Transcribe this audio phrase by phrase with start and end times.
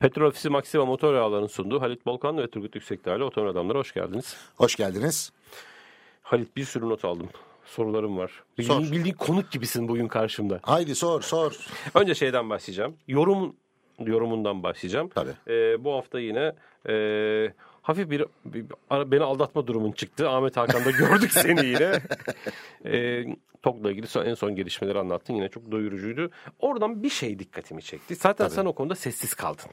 [0.00, 4.36] Petrol Ofisi Maxima Motor Yağları'nın sunduğu Halit Bolkan ve Turgut Yüksekdağ'la Otomobil Adamları hoş geldiniz.
[4.56, 5.32] Hoş geldiniz.
[6.22, 7.28] Halit bir sürü not aldım.
[7.64, 8.30] Sorularım var.
[8.30, 8.78] Sor.
[8.78, 10.60] Bildiğin, bildiğin konuk gibisin bugün karşımda.
[10.62, 11.56] Haydi sor sor.
[11.94, 12.96] Önce şeyden başlayacağım.
[13.08, 13.56] Yorum
[13.98, 15.08] yorumundan başlayacağım.
[15.08, 15.32] Tabii.
[15.48, 16.52] Ee, bu hafta yine
[16.88, 16.94] e,
[17.82, 20.28] hafif bir, bir- ara- beni aldatma durumun çıktı.
[20.28, 22.00] Ahmet Hakan'da gördük seni yine.
[22.84, 23.24] e,
[23.62, 25.34] TOG'la ilgili en son gelişmeleri anlattın.
[25.34, 26.30] Yine çok doyurucuydu.
[26.58, 28.14] Oradan bir şey dikkatimi çekti.
[28.16, 29.70] Zaten sen o konuda sessiz kaldın.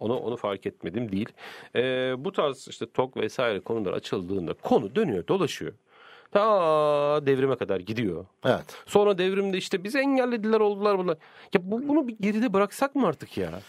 [0.00, 1.28] Onu onu fark etmedim değil.
[1.76, 1.80] E,
[2.24, 5.72] bu tarz işte TOG vesaire konular açıldığında konu dönüyor dolaşıyor.
[6.32, 8.26] Ta devrime kadar gidiyor.
[8.44, 8.64] Evet.
[8.86, 11.16] Sonra devrimde işte bizi engellediler oldular bunlar.
[11.54, 13.60] Ya bu, bunu bir geride bıraksak mı artık ya?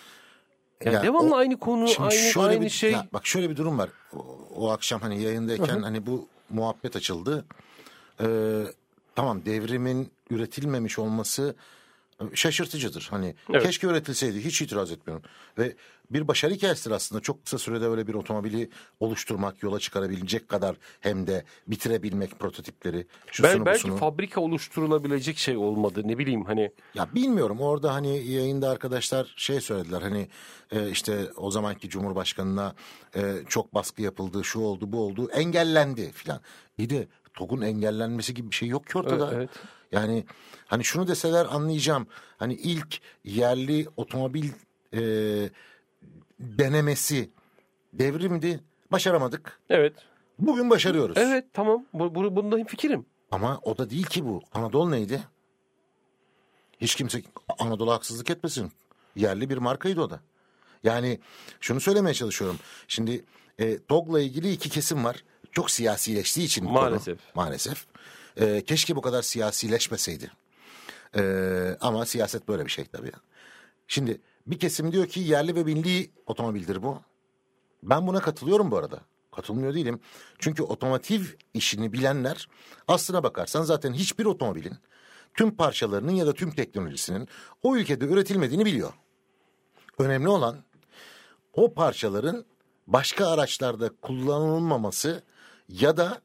[0.86, 2.92] Ya Ya devamlı o- aynı konu, aynı şöyle aynı bir, şey.
[2.92, 3.90] ya bak şöyle bir durum var.
[4.14, 4.26] O,
[4.56, 7.46] o akşam hani yayındayken hani bu muhabbet açıldı.
[8.22, 8.28] Ee,
[9.16, 11.56] tamam devrimin üretilmemiş olması
[12.34, 13.08] şaşırtıcıdır.
[13.12, 13.64] Hani Evet.
[13.64, 15.24] keşke üretilseydi hiç itiraz etmiyorum.
[15.58, 15.76] Ve
[16.12, 17.22] bir başarı hikayesidir aslında.
[17.22, 18.70] Çok kısa sürede öyle bir otomobili
[19.00, 23.08] oluşturmak, yola çıkarabilecek kadar hem de bitirebilmek prototipleri.
[23.32, 23.98] Şusunu ben belki busunu.
[23.98, 26.02] fabrika oluşturulabilecek şey olmadı.
[26.06, 30.28] Ne bileyim hani Ya bilmiyorum orada hani yayında arkadaşlar şey söylediler hani
[30.72, 32.76] e, işte o zamanki Cumhurbaşkanı'na
[33.16, 36.42] e, çok baskı yapıldı şu oldu bu oldu engellendi filan.
[36.78, 39.26] İyi de TOG'un engellenmesi gibi bir şey yok ki ortada.
[39.26, 39.50] Evet, evet.
[39.92, 40.26] Yani
[40.66, 44.50] hani şunu deseler anlayacağım hani ilk yerli otomobil
[44.94, 45.00] e,
[46.40, 47.30] denemesi
[47.94, 48.60] devrimdi
[48.92, 49.60] başaramadık.
[49.70, 49.94] evet.
[50.40, 51.18] Bugün başarıyoruz.
[51.18, 51.86] Evet tamam.
[51.94, 53.06] Bu, bu, bunda fikrim.
[53.32, 54.42] Ama o da değil ki bu.
[54.54, 55.22] Anadolu neydi?
[56.82, 57.22] Hiç kimse
[57.60, 58.72] Anadolu haksızlık etmesin.
[59.16, 60.20] Yerli bir markaydı o da.
[60.84, 61.20] Yani
[61.60, 62.60] şunu söylemeye çalışıyorum.
[62.88, 63.26] Şimdi
[63.60, 65.24] e, TOG'la ilgili iki kesim var.
[65.52, 67.18] Çok siyasileştiği için bu Maalesef.
[67.18, 67.44] konu.
[67.46, 67.86] Maalesef.
[68.38, 70.32] E, keşke bu kadar siyasileşmeseydi.
[71.18, 71.22] E,
[71.82, 73.12] ama siyaset böyle bir şey tabii.
[73.88, 77.02] Şimdi bir kesim diyor ki yerli ve milli otomobildir bu.
[77.84, 79.00] Ben buna katılıyorum bu arada.
[79.36, 80.00] Katılmıyor değilim.
[80.40, 82.48] Çünkü otomotiv işini bilenler
[82.88, 84.78] aslına bakarsan zaten hiçbir otomobilin
[85.34, 87.28] tüm parçalarının ya da tüm teknolojisinin
[87.64, 88.94] o ülkede üretilmediğini biliyor.
[89.98, 90.58] Önemli olan
[91.54, 92.46] o parçaların
[92.88, 95.24] başka araçlarda kullanılmaması
[95.70, 96.22] ya da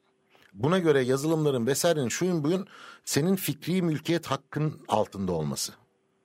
[0.52, 2.66] buna göre yazılımların vesairenin şuyun buyun
[3.04, 5.72] senin fikri mülkiyet hakkın altında olması.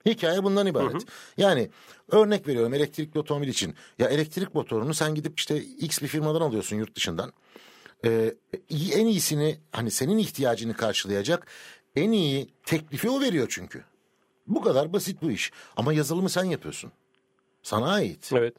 [0.06, 1.06] Hikaye bundan ibaret.
[1.38, 1.69] Yani
[2.12, 3.75] örnek veriyorum elektrikli otomobil için.
[4.00, 7.34] Ya elektrik motorunu sen gidip işte X bir firmadan alıyorsun yurt dışından.
[8.06, 8.35] Ee,
[8.69, 11.47] en iyisini hani senin ihtiyacını karşılayacak
[11.96, 13.84] en iyi teklifi o veriyor çünkü.
[14.47, 15.52] Bu kadar basit bu iş.
[15.78, 16.91] Ama yazılımı sen yapıyorsun.
[17.63, 18.31] Sana ait.
[18.34, 18.53] Evet.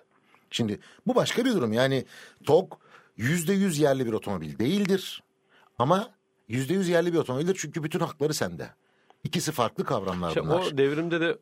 [0.50, 1.72] Şimdi bu başka bir durum.
[1.72, 2.04] Yani
[2.46, 2.72] TOG
[3.16, 5.22] yüzde yüz yerli bir otomobil değildir.
[5.78, 6.10] Ama
[6.48, 8.70] yüzde yüz yerli bir otomobildir çünkü bütün hakları sende.
[9.24, 10.60] İkisi farklı kavramlar İşte bunlar.
[10.72, 11.38] o devrimde de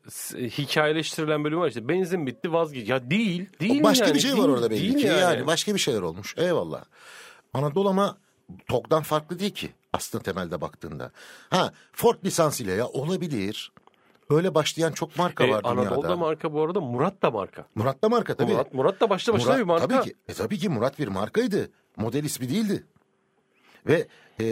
[0.49, 2.89] hikayeleştirilen bölüm var işte benzin bitti vazgeç.
[2.89, 3.49] Ya değil.
[3.59, 5.07] Değil Başka yani, bir şey değil, var orada belli değil ki.
[5.07, 5.19] yani.
[5.21, 5.47] Yani.
[5.47, 6.35] başka bir şeyler olmuş.
[6.37, 6.83] Eyvallah.
[7.53, 8.17] Anadolu ama
[8.67, 11.11] TOG'dan farklı değil ki aslında temelde baktığında.
[11.49, 13.71] Ha Ford lisansıyla ya olabilir.
[14.29, 15.81] Öyle başlayan çok marka E, var dünyada.
[15.81, 17.65] Anadolu'da marka bu arada Murat da marka.
[17.75, 18.51] Murat da marka tabii.
[18.51, 19.87] Murat, Murat da başlı başına Murat, bir marka.
[19.87, 21.69] Tabii ki, e, tabii ki Murat bir markaydı.
[21.97, 22.83] Model ismi değildi.
[23.87, 24.07] Ve
[24.41, 24.45] e,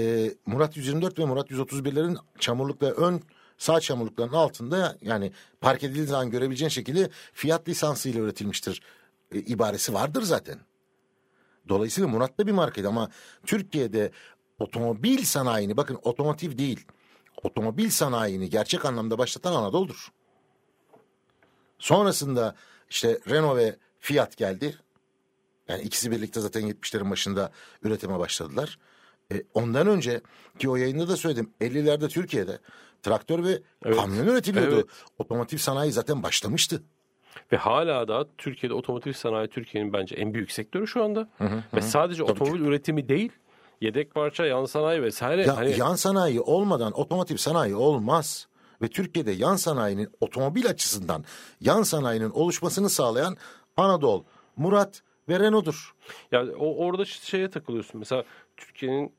[0.46, 3.22] Murat 124 ve Murat 131'lerin çamurlukta ön
[3.58, 8.82] sağ çamurlukların altında yani park edildiği zaman görebileceğin şekilde fiyat lisansıyla üretilmiştir
[9.32, 10.60] e, ibaresi vardır zaten.
[11.70, 13.10] Dolayısıyla Murat da bir markaydı ama
[13.46, 14.12] Türkiye'de
[14.60, 16.86] otomobil sanayini bakın otomotiv değil
[17.44, 20.12] otomobil sanayini gerçek anlamda başlatan Anadolu'dur.
[21.80, 22.56] Sonrasında
[22.90, 24.76] işte Renault ve Fiat geldi.
[25.68, 27.52] Yani ikisi birlikte zaten 70'lerin başında
[27.84, 28.80] üretime başladılar.
[29.32, 30.22] E, ondan önce
[30.60, 32.60] ki o yayında da söyledim 50'lerde Türkiye'de
[33.04, 33.98] traktör ve Evet.
[33.98, 34.76] kamyon üretiliyordu.
[34.76, 34.86] Evet.
[35.18, 36.84] Otomotiv sanayi zaten başlamıştı.
[37.52, 41.30] Ve hala da Türkiye'de otomotiv sanayi Türkiye'nin bence en büyük sektörü şu anda.
[41.74, 43.32] Ve sadece Tabii otomobil üretimi değil,
[43.82, 45.42] yedek parça, yan sanayi vesaire.
[45.46, 48.48] Ya, hani Yan sanayi olmadan otomotiv sanayi olmaz.
[48.82, 51.24] Ve Türkiye'de yan sanayinin otomobil açısından
[51.62, 53.38] yan sanayinin oluşmasını sağlayan
[53.78, 54.26] Anadolu,
[54.58, 55.94] Murat ve Renault'dur.
[56.32, 58.00] ya o orada şeye takılıyorsun.
[58.00, 58.24] Mesela
[58.58, 59.14] Türkiye'nin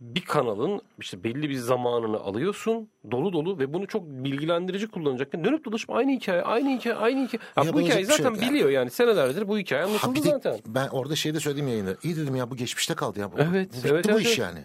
[0.00, 5.64] bir kanalın işte belli bir zamanını alıyorsun dolu dolu ve bunu çok bilgilendirici kullanacakken dönüp
[5.64, 7.66] dolaşıp aynk hikaye aynı hikaye aynı hikaye.
[7.66, 8.40] Ya bu hikayeyi şey zaten yani.
[8.40, 10.58] biliyor yani senelerdir bu hikaye anlatıldı de zaten.
[10.66, 11.96] ben orada şeyde söyledim yayında.
[12.02, 13.32] İyi dedim ya bu geçmişte kaldı ya.
[13.32, 14.38] Bu, Evet, bitti evet, bu evet, iş evet.
[14.38, 14.60] yani.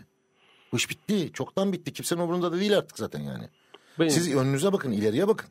[0.72, 1.34] Bu iş bitti.
[1.34, 1.94] Çoktan bitti.
[1.94, 3.44] Kimsenin umurunda da değil artık zaten yani.
[4.00, 5.50] Benim- Siz önünüze bakın, ileriye bakın.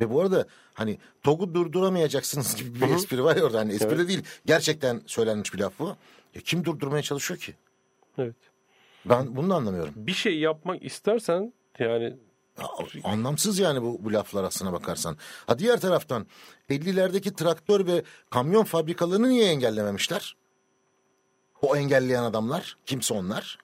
[0.00, 3.58] Ve bu arada hani TOG'u durduramayacaksınız gibi bir espri var ya orada.
[3.58, 4.22] Hani espri de değil.
[4.46, 5.96] Gerçekten söylenmiş bir laf bu.
[6.34, 7.54] Ya kim durdurmaya çalışıyor ki?
[8.18, 8.36] Evet.
[9.06, 9.92] Ben bunu da anlamıyorum.
[9.96, 12.16] Bir şey yapmak istersen yani
[12.60, 12.66] Ya,
[13.04, 15.16] Anlamsız yani bu, bu laflar aslına bakarsan.
[15.46, 16.26] Ha diğer taraftan
[16.70, 20.36] 50'lerdeki traktör ve kamyon fabrikalarını niye engellememişler?
[21.62, 23.58] O engelleyen adamlar kimse onlar.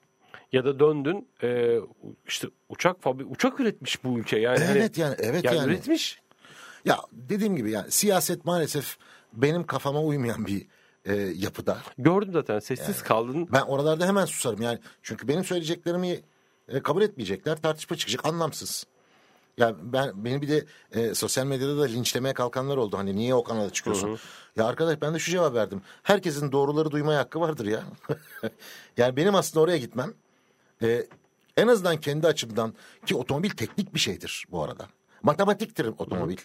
[0.51, 1.79] Ya da döndün e,
[2.27, 4.59] işte uçak fabri uçak üretmiş bu ülke yani.
[4.59, 5.71] hani- Evet yani evet yani, yani.
[5.71, 6.21] üretmiş.
[6.85, 8.97] Ya dediğim gibi yani siyaset maalesef
[9.33, 10.67] benim kafama uymayan bir
[11.05, 11.77] e, yapıda.
[11.97, 13.47] Gördüm zaten sessiz kaldın.
[13.51, 14.79] Ben oralarda hemen susarım yani.
[15.01, 16.19] Çünkü benim söyleyeceklerimi
[16.67, 17.61] e, kabul etmeyecekler.
[17.61, 18.25] Tartışma çıkacak.
[18.25, 18.85] Anlamsız.
[19.57, 22.97] Ya ben beni bir de e, sosyal medyada da linçlemeye kalkanlar oldu.
[22.97, 24.19] Hani niye o kanala çıkıyorsun?
[24.55, 25.81] Ya arkadaş ben de şu cevap verdim.
[26.03, 27.83] Herkesin doğruları duymaya hakkı vardır ya.
[28.97, 30.13] yani benim aslında oraya gitmem
[30.81, 31.07] e,
[31.57, 32.73] en azından kendi açımdan
[33.05, 34.87] ki otomobil teknik bir şeydir bu arada.
[35.23, 36.37] Matematiktir otomobil.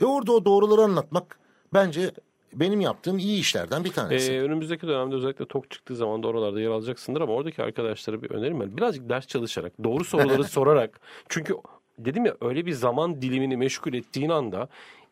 [0.00, 1.38] E orada o doğruları anlatmak
[1.74, 2.12] bence
[2.52, 4.32] benim yaptığım iyi işlerden bir tanesi.
[4.32, 8.30] Ee, önümüzdeki dönemde özellikle tok çıktığı zaman da oralarda yer alacaksındır ama oradaki arkadaşlara bir
[8.30, 8.76] önerim var.
[8.76, 11.00] Birazcık ders çalışarak, doğru soruları sorarak.
[11.28, 11.54] Çünkü
[11.98, 14.68] dedim ya öyle bir zaman dilimini meşgul ettiğin anda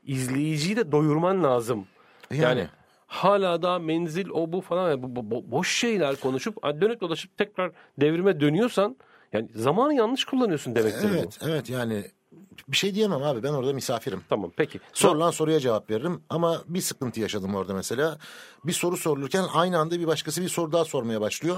[0.06, 1.86] izleyiciyi de doyurman lazım.
[2.30, 2.68] Yani, Yani.
[3.06, 7.72] hala da menzil o bu falan bu, bu- bu- boş şeyler konuşup dönüp dolaşıp tekrar
[8.00, 8.96] devrime dönüyorsan
[9.32, 11.14] yani zamanı yanlış kullanıyorsun demektir bu.
[11.14, 12.04] evet, evet yani
[12.68, 14.22] bir şey diyemem abi ben orada misafirim.
[14.28, 14.80] Tamam peki.
[14.92, 18.18] Sorulan soruya cevap veririm ama bir sıkıntı yaşadım orada mesela.
[18.64, 21.56] Bir soru sorulurken aynı anda bir başkası bir soru daha sormaya başlıyor.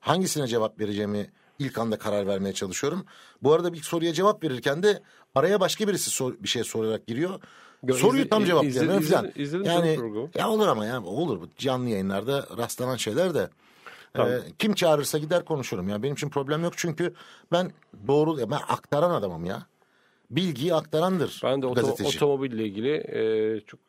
[0.00, 3.04] Hangisine cevap vereceğimi ilk anda karar vermeye çalışıyorum.
[3.42, 5.02] Bu arada bir soruya cevap verirken de
[5.34, 7.40] araya başka birisi sor- bir şey sorarak giriyor.
[7.84, 9.32] Gö- Soruyu tam cevaplayamıyor izle- falan.
[9.36, 9.98] izledin Yani
[10.34, 13.50] ya olur ama ya olur bu canlı yayınlarda rastlanan şeyler de.
[14.14, 14.32] Tamam.
[14.32, 16.02] Ee, kim çağırırsa gider konuşurum ya.
[16.02, 17.14] Benim için problem yok çünkü
[17.52, 17.72] ben
[18.06, 19.66] doğru ben aktaran adamım ya.
[20.36, 22.16] Bilgiyi aktarandır Ben de oto- gazeteci.
[22.16, 23.80] otomobille ilgili e, çok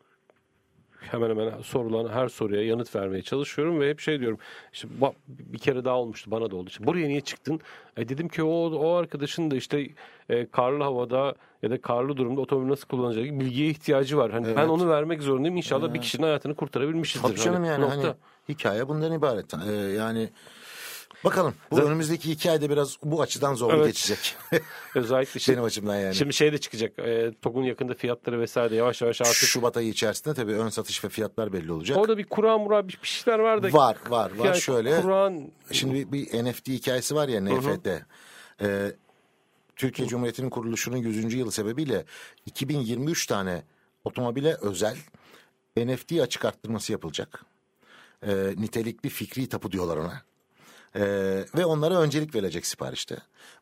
[1.00, 4.38] hemen hemen sorulan her soruya yanıt vermeye çalışıyorum ve hep şey diyorum.
[4.72, 4.88] İşte
[5.28, 6.68] bir kere daha olmuştu bana da oldu.
[6.70, 7.60] İşte buraya niye çıktın?
[7.96, 9.88] E dedim ki o o arkadaşın da işte
[10.28, 14.30] e, karlı havada ya da karlı durumda otomobil nasıl kullanacak bilgiye ihtiyacı var.
[14.32, 14.70] Hani ben Evet.
[14.70, 15.56] onu vermek zorundayım.
[15.56, 17.28] İnşallah bir kişinin hayatını kurtarabilmişizdir.
[17.28, 17.96] Tabii canım Hani yani nokta.
[18.08, 18.14] hani
[18.48, 19.54] hikaye bundan ibaret.
[19.68, 20.30] Ee, yani
[21.26, 23.86] bakalım bu önümüzdeki iki ayda biraz bu açıdan zorlu Evet.
[23.86, 24.36] geçecek.
[24.94, 26.14] Özellikle şimdi, Benim açımdan yani.
[26.14, 26.98] şimdi şey de çıkacak.
[26.98, 29.34] E, TOG'un yakında fiyatları vesaire yavaş yavaş artık.
[29.34, 31.98] Şubat ayı içerisinde tabii ön satış ve fiyatlar belli olacak.
[31.98, 33.72] Orada bir Kur'an mura bir bir şeyler var da.
[33.72, 35.00] Var var var Yani şöyle.
[35.00, 37.88] Kur'an Şimdi bir, bir NFT hikayesi var ya NFT.
[38.60, 38.92] Ee,
[39.76, 41.34] Türkiye Cumhuriyeti'nin kuruluşunun 100.
[41.34, 42.04] yılı sebebiyle
[42.46, 43.62] 2023 tane
[44.04, 44.96] otomobile özel
[45.76, 47.44] NFT açık arttırması yapılacak.
[48.26, 50.22] Ee, nitelikli fikri tapu diyorlar ona.
[50.96, 53.16] Ee, ve onlara öncelik verilecek siparişte.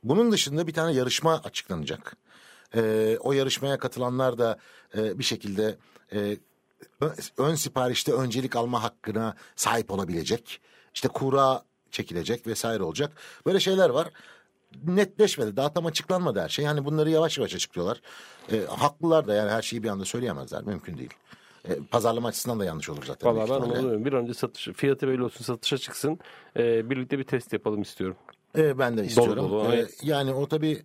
[0.04, 2.16] Bunun dışında bir tane yarışma açıklanacak.
[2.76, 4.58] Ee, o yarışmaya katılanlar da
[4.96, 5.76] e, bir şekilde
[6.12, 6.36] e,
[7.38, 10.60] ön siparişte öncelik alma hakkına sahip olabilecek.
[10.94, 13.12] İşte kura çekilecek vesaire olacak.
[13.46, 14.08] Böyle şeyler var.
[14.84, 15.56] Netleşmedi.
[15.56, 16.64] Daha tam açıklanmadı her şey.
[16.64, 18.00] Yani bunları yavaş yavaş açıklıyorlar.
[18.52, 20.62] E, haklılar da yani her şeyi bir anda söyleyemezler.
[20.62, 21.14] Mümkün değil.
[21.68, 23.28] E, pazarlama açısından da yanlış olur zaten.
[23.28, 23.78] Vallahi büyük ben ihtimalle.
[23.78, 24.04] anlamıyorum.
[24.04, 26.18] Bir önce satış, fiyatı belli olsun satışa çıksın.
[26.56, 28.16] Ee, birlikte bir test yapalım istiyorum.
[28.58, 29.50] E, ben de istiyorum.
[29.50, 29.98] dolu, E, evet.
[30.02, 30.82] yani o tabii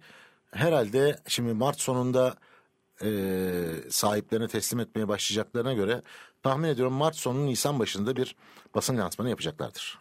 [0.51, 2.35] herhalde şimdi Mart sonunda
[3.03, 3.09] e,
[3.89, 6.01] sahiplerine teslim etmeye başlayacaklarına göre
[6.43, 8.35] tahmin ediyorum Mart sonu Nisan başında bir
[8.75, 9.99] basın lansmanı yapacaklardır.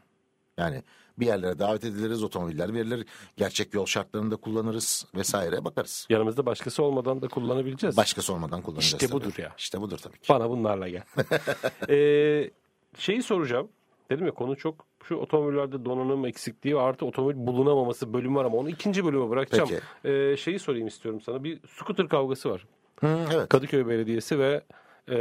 [0.57, 0.83] Yani
[1.21, 3.07] bir yerlere davet ediliriz, otomobiller verilir,
[3.37, 6.07] gerçek yol şartlarında kullanırız vesaire bakarız.
[6.11, 7.97] Yanımızda başkası olmadan da kullanabileceğiz.
[7.97, 8.93] Başkası olmadan kullanacağız.
[8.93, 9.13] İşte tabii.
[9.13, 9.55] budur ya.
[9.59, 10.29] İşte budur tabii ki.
[10.29, 11.03] Bana bunlarla gel.
[11.89, 12.51] ee,
[12.99, 13.69] şeyi soracağım.
[14.11, 18.71] Dedim ya konu çok şu otomobillerde donanım eksikliği artı otomobil bulunamaması bölüm var ama onu
[18.71, 19.71] ikinci bölüme bırakacağım.
[20.05, 21.45] Ee, şeyi sorayım istiyorum sana.
[21.45, 22.67] Bir scooter kavgası var.
[23.01, 23.49] Hı, evet.
[23.49, 24.63] Kadıköy Belediyesi ve
[25.11, 25.19] e,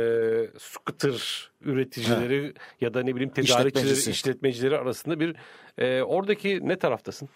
[0.60, 5.36] scooter üreticileri ya da ne bileyim tedarikçileri, işletmecileri arasında bir
[5.77, 7.29] e, oradaki ne taraftasın?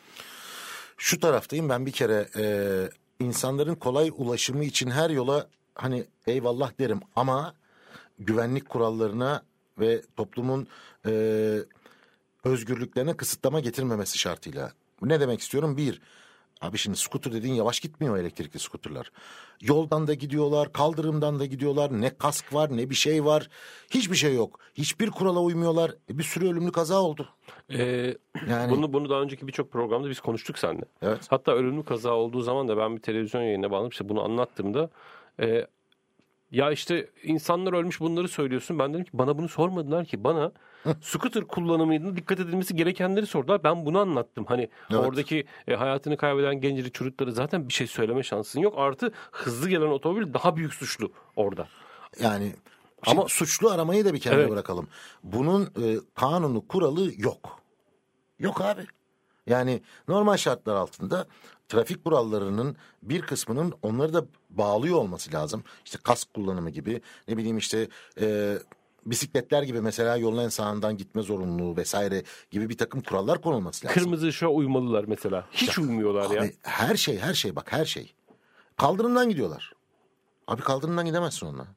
[0.98, 2.46] Şu taraftayım ben bir kere e,
[3.20, 7.56] insanların kolay ulaşımı için her yola hani eyvallah derim ama
[8.20, 9.44] güvenlik kurallarına
[9.80, 10.68] ve toplumun
[11.06, 11.12] e,
[12.44, 14.72] özgürlüklerine kısıtlama getirmemesi şartıyla.
[15.02, 15.78] Ne demek istiyorum?
[15.78, 16.02] Bir,
[16.62, 19.12] abi şimdi skuter dediğin yavaş gitmiyor elektrikli skuterlar.
[19.62, 22.02] Yoldan da gidiyorlar, kaldırımdan da gidiyorlar.
[22.02, 23.50] Ne kask var ne bir şey var.
[23.90, 24.60] Hiçbir şey yok.
[24.76, 25.92] Hiçbir kurala uymuyorlar.
[26.10, 27.30] E, bir sürü ölümlü kaza oldu.
[27.74, 28.16] Ee,
[28.50, 30.86] Yani Bunu bunu daha önceki birçok programda biz konuştuk seninle.
[31.02, 31.28] evet.
[31.30, 34.90] Hatta ölümlü kaza olduğu zaman da ben bir televizyon yayınına bağlanıp işte bunu anlattığımda
[35.40, 35.68] e,
[36.52, 38.80] ya işte insanlar ölmüş bunları söylüyorsun.
[38.80, 40.24] Ben dedim ki bana bunu sormadılar ki.
[40.24, 40.52] Bana
[41.02, 43.64] scooter kullanımına dikkat edilmesi gerekenleri sordular.
[43.64, 44.46] Ben bunu anlattım.
[44.46, 45.00] Hani Evet.
[45.06, 48.74] oradaki e, hayatını kaybeden gencleri çocukları zaten bir şey söyleme şansın yok.
[48.78, 51.68] Artı hızlı gelen otomobil daha büyük suçlu orada.
[52.20, 52.54] Yani
[53.06, 54.52] ama Ama- suçlu aramayı da bir kenara Evet.
[54.52, 54.88] bırakalım.
[55.24, 57.60] Bunun e, kanunu kuralı yok.
[58.40, 58.82] Yok abi.
[59.48, 61.28] Yani normal şartlar altında
[61.70, 65.64] trafik kurallarının bir kısmının onları da bağlıyor olması lazım.
[65.86, 67.88] İşte kask kullanımı gibi ne bileyim işte
[68.22, 68.58] e,
[69.06, 74.02] bisikletler gibi mesela yolun en sağından gitme zorunluluğu vesaire gibi bir takım kurallar konulması lazım.
[74.02, 75.48] Kırmızı ışığa uymalılar mesela.
[75.52, 76.42] Hiç uymuyorlar ya.
[76.42, 78.14] Abi her şey her şey bak her şey.
[78.78, 79.74] Kaldırımdan gidiyorlar.
[80.48, 81.68] Abi kaldırımdan gidemezsin onunla.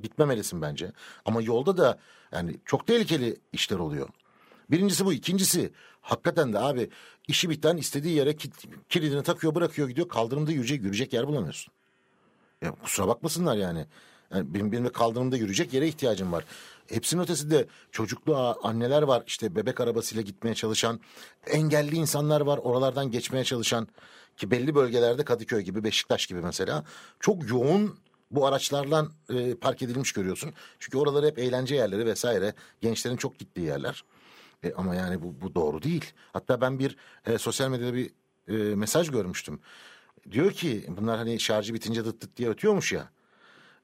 [0.00, 0.92] Gitmemelisin bence.
[1.24, 1.98] Ama yolda da
[2.32, 4.08] yani çok tehlikeli işler oluyor.
[4.70, 5.12] Birincisi bu.
[5.12, 6.90] ikincisi hakikaten de abi
[7.28, 8.36] işi biten istediği yere
[8.88, 10.08] kilidini takıyor bırakıyor gidiyor.
[10.08, 11.74] Kaldırımda yürüyecek, yürüyecek yer bulamıyorsun.
[12.62, 13.86] Ya kusura bakmasınlar yani.
[14.34, 16.44] Yani benim, benim de kaldırımda yürüyecek yere ihtiyacım var.
[16.88, 19.22] Hepsinin ötesinde çocuklu anneler var.
[19.26, 21.00] işte bebek arabasıyla gitmeye çalışan.
[21.46, 22.58] Engelli insanlar var.
[22.58, 23.88] Oralardan geçmeye çalışan.
[24.36, 26.84] Ki belli bölgelerde Kadıköy gibi Beşiktaş gibi mesela.
[27.20, 27.98] Çok yoğun
[28.30, 30.52] bu araçlarla e, park edilmiş görüyorsun.
[30.78, 32.54] Çünkü oraları hep eğlence yerleri vesaire.
[32.80, 34.04] Gençlerin çok gittiği yerler.
[34.62, 36.12] E, ama yani bu, bu doğru değil.
[36.32, 36.96] Hatta ben bir
[37.26, 38.10] e, sosyal medyada bir
[38.48, 39.60] e, mesaj görmüştüm.
[40.30, 43.10] Diyor ki bunlar hani şarjı bitince dıt dıt diye ötüyormuş ya.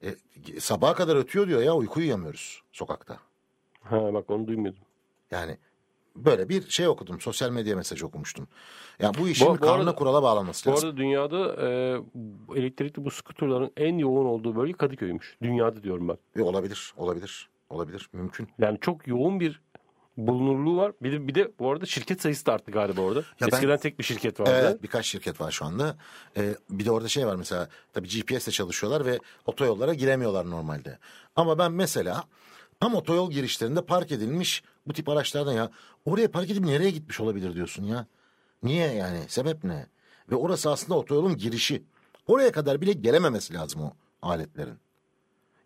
[0.03, 0.15] E,
[0.61, 3.19] sabaha kadar ötüyor diyor ya uyku uyuyamıyoruz sokakta.
[3.83, 4.83] Ha bak onu duymuyordum.
[5.31, 5.57] Yani
[6.17, 7.21] böyle bir şey okudum.
[7.21, 8.49] Sosyal medya mesajı okumuştum.
[9.01, 10.89] Ya bu işin Bu- bu kanuna arada- kurala bağlanması Bu lazım.
[10.89, 11.69] arada dünyada e,
[12.61, 15.37] elektrikli bu skuterların en yoğun olduğu bölge Kadıköy'müş.
[15.43, 16.19] Dünyada diyorum bak.
[16.37, 18.49] E, olabilir, olabilir, olabilir, mümkün.
[18.59, 19.61] Yani çok yoğun bir
[20.27, 20.93] bulunurluğu var.
[21.03, 23.23] Bir de, bir de bu arada şirket sayısı da arttı galiba orada.
[23.41, 24.51] ben- Eskiden tek bir şirket vardı.
[24.55, 25.97] Evet birkaç şirket var şu anda.
[26.37, 30.99] Ee, bir de orada şey var mesela tabii GPS'le çalışıyorlar ve otoyollara giremiyorlar normalde.
[31.37, 32.25] Ama ben mesela
[32.81, 35.71] tam otoyol girişlerinde park edilmiş bu tip araçlardan ya
[36.05, 38.07] oraya park edip nereye gitmiş olabilir diyorsun ya.
[38.63, 39.87] Niye yani sebep ne?
[40.31, 41.83] Ve orası aslında otoyolun girişi.
[42.27, 44.79] Oraya kadar bile gelememesi lazım o aletlerin.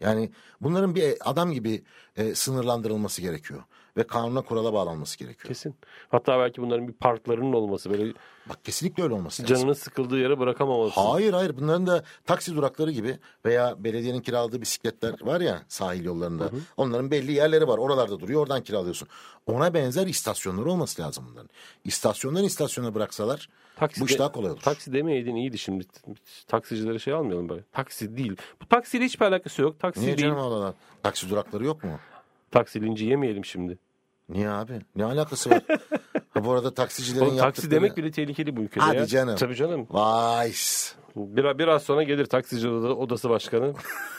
[0.00, 0.30] Yani
[0.61, 1.82] bunların bir adam gibi
[2.16, 3.62] e, sınırlandırılması gerekiyor.
[3.97, 5.49] Ve kanuna kurala bağlanması gerekiyor.
[5.49, 5.75] Kesin.
[6.11, 8.13] Hatta belki bunların bir parklarının olması böyle
[8.49, 9.57] Bak kesinlikle öyle olması lazım.
[9.57, 11.01] canının sıkıldığı yere bırakamaması.
[11.01, 16.51] Hayır hayır bunların da taksi durakları gibi veya belediyenin kiraladığı bisikletler var ya sahil yollarında.
[16.77, 17.79] Onların belli yerleri var.
[17.79, 19.09] Oralarda duruyor oradan kiralıyorsun.
[19.47, 21.51] Ona benzer istasyonları olması lazım bunların.
[21.85, 24.61] İstasyondan istasyona bıraksalar Taksi bu iş daha kolay olur.
[24.61, 25.85] Taksi demeyeydin iyiydi şimdi.
[26.47, 27.63] Taksicilere şey almayalım böyle.
[27.73, 28.37] Taksi değil.
[28.63, 29.81] Bu taksiyle hiçbir alakası yok.
[29.81, 30.29] Taksi Niye değil.
[30.29, 30.75] canım oralar?
[31.03, 31.99] Taksi durakları yok mu?
[32.52, 33.78] Taksi linci yemeyelim şimdi.
[34.28, 34.80] Niye abi?
[34.97, 35.62] Ne alakası var?
[36.30, 39.06] ha, bu arada taksicilerin Oğlum, taksi demek bile tehlikeli bu ülkede Hadi ya.
[39.06, 39.37] canım.
[39.37, 39.87] Tabii canım.
[39.90, 40.52] Vay.
[41.16, 43.75] Bir, biraz sonra gelir taksici oda- odası başkanı.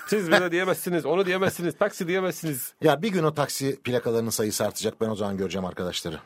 [0.08, 2.74] Siz bana diyemezsiniz, onu diyemezsiniz, taksi diyemezsiniz.
[2.82, 5.02] Ya bir gün o taksi plakalarının sayısı artacak.
[5.02, 6.20] Ben o zaman göreceğim arkadaşları.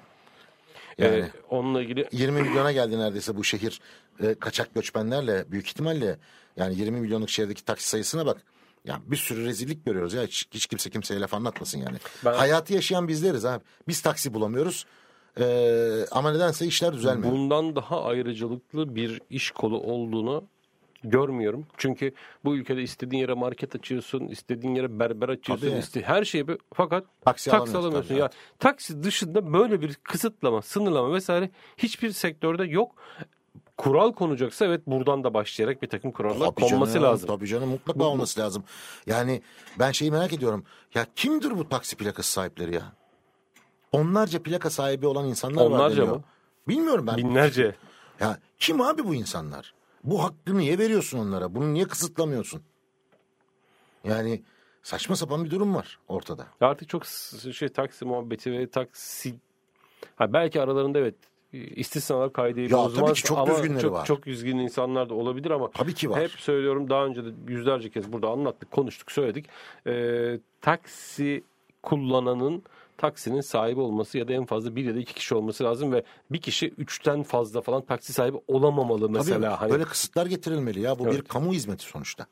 [0.97, 1.15] Yani...
[1.15, 3.81] Ee, onunla ilgili 20 milyona geldi neredeyse bu şehir
[4.19, 6.17] e, kaçak göçmenlerle büyük ihtimalle
[6.57, 8.37] yani 20 milyonluk şehirdeki taksi sayısına bak.
[8.85, 11.97] Ya bir sürü rezillik görüyoruz ya hiç, hiç kimse kimseye laf anlatmasın yani.
[12.25, 13.63] Ben- Hayatı yaşayan bizleriz abi.
[13.87, 14.85] Biz taksi bulamıyoruz.
[15.39, 17.31] Ee, ama nedense işler düzelmiyor.
[17.33, 20.43] bundan daha ayrıcalıklı bir iş kolu olduğunu
[21.03, 21.67] görmüyorum.
[21.77, 22.13] Çünkü
[22.45, 27.03] bu ülkede istediğin yere market açıyorsun, istediğin yere berber açıyorsun, iste her şeyi bir- fakat
[27.25, 28.29] Taksi taksi, alamıyorsun tabii, Ya
[28.59, 32.95] taksi dışında böyle bir kısıtlama, sınırlama vesaire hiçbir sektörde yok.
[33.77, 37.27] Kural konacaksa evet buradan da başlayarak bir takım kurallar Tabii konması canım, lazım.
[37.27, 38.63] Tabii canım mutlaka olması lazım.
[39.07, 39.41] Yani
[39.79, 40.63] ben şeyi merak ediyorum.
[40.93, 42.93] Ya kimdir bu taksi plakası sahipleri ya?
[43.91, 46.23] Onlarca plaka sahibi olan insanlar var Onlarca mı?
[46.67, 47.17] Bilmiyorum ben.
[47.17, 47.75] Binlerce.
[48.19, 49.73] Ya kim abi bu insanlar?
[50.03, 51.55] Bu hakkı niye veriyorsun onlara?
[51.55, 52.61] Bunu niye kısıtlamıyorsun?
[54.03, 54.41] Yani
[54.83, 56.47] saçma sapan bir durum var ortada.
[56.61, 57.05] Artık çok
[57.53, 59.35] şey taksi muhabbeti ve taksi
[60.15, 61.15] ha belki aralarında evet
[61.65, 64.05] istisnalar kaydı Ya tabii ki çok ama düzgünleri çok, var.
[64.05, 66.21] çok düzgün insanlar da olabilir ama Tabii ki var.
[66.21, 69.45] hep söylüyorum daha önce de yüzlerce kez burada anlattık, konuştuk, söyledik.
[69.87, 71.43] Ee, taksi
[71.83, 72.63] kullananın
[72.97, 76.03] taksinin sahibi olması ya da en fazla bir ya da iki kişi olması lazım ve
[76.31, 79.39] bir kişi üçten fazla falan taksi sahibi olamamalı mesela.
[79.49, 80.99] Tabii Hani böyle kısıtlar getirilmeli ya.
[80.99, 81.27] Bu bir Evet.
[81.27, 82.25] kamu hizmeti sonuçta.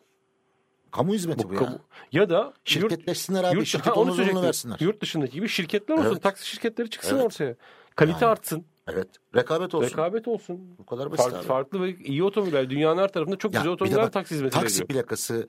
[0.92, 1.60] Kamu hizmeti bu, ya.
[1.60, 1.80] kamu-
[2.12, 3.56] ya da Şirketleşsinler abi.
[3.56, 4.78] yurt, şirket ha, onu versinler.
[4.80, 6.10] Yurt dışındaki gibi şirketler olsun.
[6.12, 6.24] Evet.
[6.24, 7.26] Taksi şirketleri çıksın Evet.
[7.26, 7.56] ortaya.
[7.96, 8.32] Kalite Yani.
[8.32, 8.66] artsın.
[8.88, 9.08] Evet.
[9.36, 9.90] Rekabet olsun.
[9.90, 10.76] Rekabet olsun.
[10.80, 11.46] Bu kadar basit Farklı, abi.
[11.48, 12.70] farklı ve iyi otomobiller.
[12.70, 14.88] Dünyanın her tarafında çok Ya güzel otomobiller bak, taksi hizmeti taksi veriyor.
[14.88, 15.48] plakası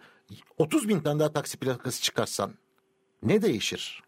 [0.58, 2.52] 30 bin tane daha taksi plakası çıkarsan
[3.22, 4.02] ne değişir?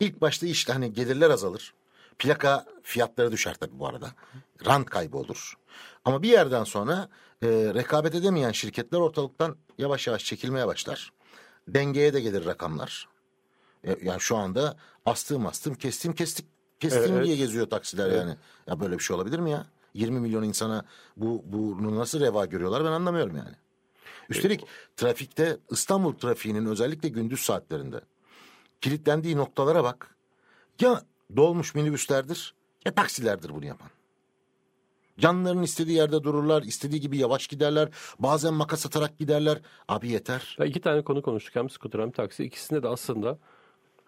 [0.00, 1.74] İlk başta işte hani gelirler azalır.
[2.18, 4.10] Plaka fiyatları düşer tabii bu arada.
[4.66, 5.54] Rant kaybı olur.
[6.04, 7.08] Ama bir yerden sonra
[7.42, 11.12] e, rekabet edemeyen şirketler ortalıktan yavaş yavaş çekilmeye başlar.
[11.68, 13.08] Dengeye de gelir rakamlar.
[13.84, 14.76] E, yani şu anda
[15.06, 16.46] astığım astım kestim kestik
[16.80, 17.24] kestim Evet.
[17.24, 18.36] diye geziyor taksiler yani.
[18.66, 19.66] Ya böyle bir şey olabilir mi ya?
[19.94, 20.84] 20 milyon insana
[21.16, 23.54] bu bunu nasıl reva görüyorlar ben anlamıyorum yani.
[24.28, 24.64] Üstelik
[24.96, 28.00] trafikte İstanbul trafiğinin özellikle gündüz saatlerinde
[28.80, 30.14] kilitlendiği noktalara bak.
[30.80, 31.02] Ya
[31.36, 32.54] dolmuş minibüslerdir
[32.84, 33.88] ya taksilerdir bunu yapan.
[35.18, 37.88] Canlarının istediği yerde dururlar, istediği gibi yavaş giderler.
[38.18, 39.58] Bazen makas atarak giderler.
[39.88, 40.56] Abi yeter.
[40.58, 41.56] Ya iki tane konu konuştuk.
[41.56, 42.44] Hem skuter hem taksi.
[42.44, 43.38] İkisinde de aslında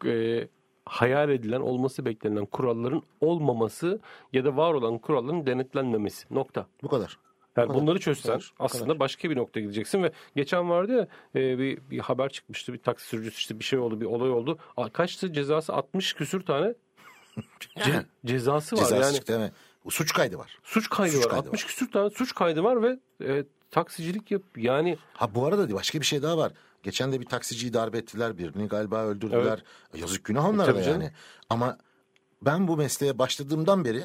[0.07, 0.49] e,
[0.91, 4.01] hayal edilen, olması beklenen kuralların olmaması
[4.33, 6.27] ya da var olan kuralların denetlenmemesi.
[6.31, 6.67] Nokta.
[6.83, 7.19] Bu kadar.
[7.57, 7.81] Yani kadar.
[7.83, 8.53] bunları çözsen kadar.
[8.59, 11.09] Aslında başka bir noktaya gideceksin ve geçen vardı ya
[11.43, 14.59] e, bir, bir haber çıkmıştı bir taksi sürücüsü işte bir şey oldu bir olay oldu.
[14.77, 16.75] A, kaçtı cezası 60 küsür tane
[17.77, 19.53] ce- cezası var Cezası yani çıktı değil mi?
[19.91, 20.59] Suç kaydı var.
[20.63, 21.69] suç kaydı Suç var kaydı 60 var.
[21.69, 26.07] küsür tane suç kaydı var ve e, taksicilik yap yani Ha bu arada başka bir
[26.07, 26.53] şey daha var.
[26.83, 29.63] Geçen de bir taksiciyi darbe ettiler birini galiba öldürdüler.
[29.95, 31.01] Yazık günah onlara canım.
[31.01, 31.13] yani.
[31.51, 31.79] Ama
[32.43, 34.05] ben bu mesleğe başladığımdan beri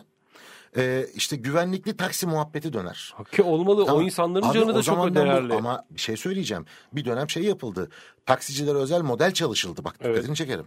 [0.78, 3.14] e, işte güvenlikli taksi muhabbeti döner.
[3.32, 4.02] ki olmalı o Tamam.
[4.02, 5.54] insanların Abi canı o da çok değerli.
[5.54, 6.66] ama bir şey söyleyeceğim.
[6.94, 7.90] Bir dönem şey yapıldı.
[8.26, 9.84] Taksicilere özel model çalışıldı.
[9.84, 10.16] Bak Evet.
[10.16, 10.66] dikkatini çekerim.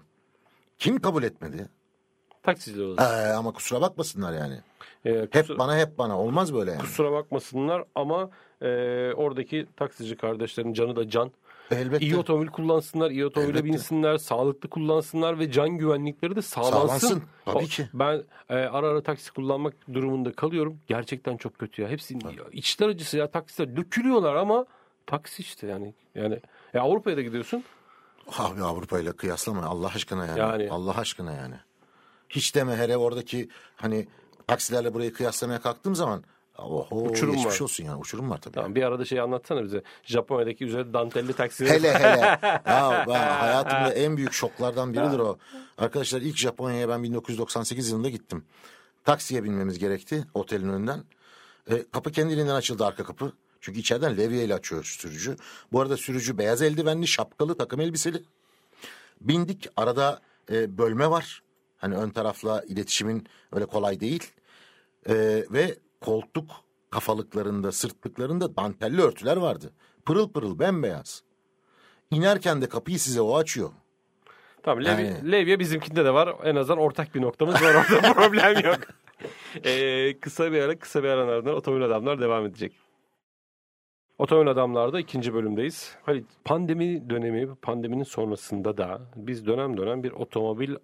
[0.78, 1.68] Kim kabul etmedi?
[2.42, 2.98] Taksiciler olur.
[2.98, 4.60] Ee, ama kusura bakmasınlar yani.
[5.04, 6.18] E, Hep kusura, bana hep bana.
[6.20, 6.80] Olmaz böyle yani.
[6.80, 8.30] kusura bakmasınlar ama
[8.62, 8.66] e,
[9.16, 11.32] oradaki taksici kardeşlerin canı da can.
[11.70, 12.06] Elbette.
[12.06, 13.72] İyi otomobil kullansınlar, iyi otomobile Elbette.
[13.72, 16.78] binsinler, sağlıklı kullansınlar ve can güvenlikleri de sağlansın.
[16.78, 17.88] Sağlansın, tabii ki.
[17.94, 20.78] Ben e, ara ara taksi kullanmak durumunda kalıyorum.
[20.87, 21.88] Gerçekten çok kötü ya.
[21.88, 22.18] Hepsi
[22.52, 24.66] içler acısı ya taksiler dökülüyorlar ama
[25.06, 25.94] taksi işte yani.
[26.14, 26.40] Yani
[26.75, 27.64] e, Avrupa'ya da gidiyorsun.
[28.38, 30.38] Abi Avrupa ile kıyaslama Allah aşkına yani.
[30.38, 30.68] Yani.
[30.70, 31.54] Allah aşkına yani.
[32.28, 34.08] Hiç deme hele oradaki hani
[34.46, 36.25] taksilerle burayı kıyaslamaya kalktığım zaman
[36.58, 37.60] oho Uçurum geçmiş var.
[37.60, 38.54] olsun yani uçurum var tabii.
[38.54, 39.82] Tamam bir arada şey anlatsana bize.
[40.04, 41.70] Japonya'daki üzerinde dantelli taksiler.
[41.70, 42.38] Hele hele.
[42.66, 45.38] ya ben hayatımda en büyük şoklardan biridir o.
[45.78, 48.44] Arkadaşlar ilk Japonya'ya ben 1998 yılında gittim.
[49.04, 51.04] Taksiye binmemiz gerekti otelin önünden.
[51.70, 53.32] E, kapı kendiliğinden açıldı arka kapı.
[53.60, 55.36] Çünkü içeriden levyeyle açıyor sürücü.
[55.72, 58.22] Bu arada sürücü beyaz eldivenli, şapkalı, takım elbiseli.
[59.20, 59.68] Bindik.
[59.76, 60.20] Arada
[60.52, 61.42] e, bölme var.
[61.76, 64.30] Hani ön tarafla iletişimin öyle kolay değil.
[65.08, 65.14] E,
[65.50, 66.50] ve koltuk
[66.90, 69.72] kafalıklarında, sırtlıklarında dantelli örtüler vardı.
[70.06, 71.22] Pırıl pırıl bembeyaz.
[72.10, 73.70] İnerken de kapıyı size o açıyor.
[74.62, 75.32] Tamam Levye, Yani.
[75.32, 76.34] Levye bizimkinde de var.
[76.44, 78.78] En azından ortak bir noktamız var orada problem yok.
[79.64, 82.72] Ee, kısa bir ara kısa bir aranın ardından otomobil adamlar devam edecek.
[84.18, 85.96] Otomobil adamlarda ikinci bölümdeyiz.
[86.02, 90.76] Hani pandemi dönemi, pandeminin sonrasında da biz dönem dönem bir otomobil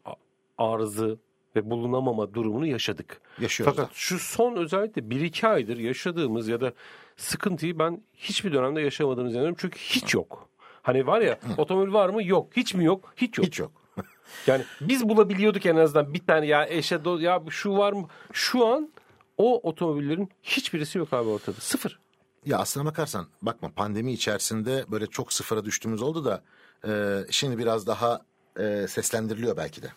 [0.59, 1.18] arızı
[1.57, 3.21] ve bulunamama durumunu yaşadık.
[3.40, 3.77] Yaşıyoruz.
[3.77, 6.73] Fakat şu son özellikle 1-2 aydır yaşadığımız ya da
[7.17, 9.57] sıkıntıyı ben hiçbir dönemde yaşamadığımı inanıyorum.
[9.59, 10.49] Çünkü hiç yok.
[10.83, 12.25] Hani var ya otomobil var mı?
[12.25, 12.57] Yok.
[12.57, 13.12] Hiç mi yok?
[13.17, 13.47] Hiç yok.
[13.47, 13.73] Hiç yok.
[14.47, 18.09] Yani biz bulabiliyorduk en azından bir tane ya eşe do- ya şu var mı?
[18.33, 18.90] Şu an
[19.38, 21.57] o otomobillerin hiçbirisi yok abi ortada.
[21.61, 21.99] Sıfır.
[22.47, 26.43] Ya aslına bakarsan bakma pandemi içerisinde böyle çok sıfıra düştüğümüz oldu da
[26.88, 28.21] e, şimdi biraz daha
[28.59, 29.93] e, seslendiriliyor belki de.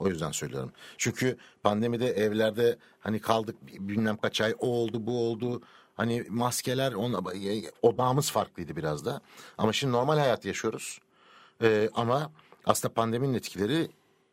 [0.00, 0.72] O yüzden söylüyorum.
[0.98, 5.62] Çünkü pandemide evlerde hani kaldık bilmem kaç ay o oldu bu oldu.
[5.94, 7.20] Hani maskeler ona,
[7.82, 9.20] odağımız farklıydı biraz da.
[9.58, 10.98] Ama şimdi normal hayat yaşıyoruz.
[11.62, 12.32] E, ama
[12.66, 13.88] aslında pandeminin etkileri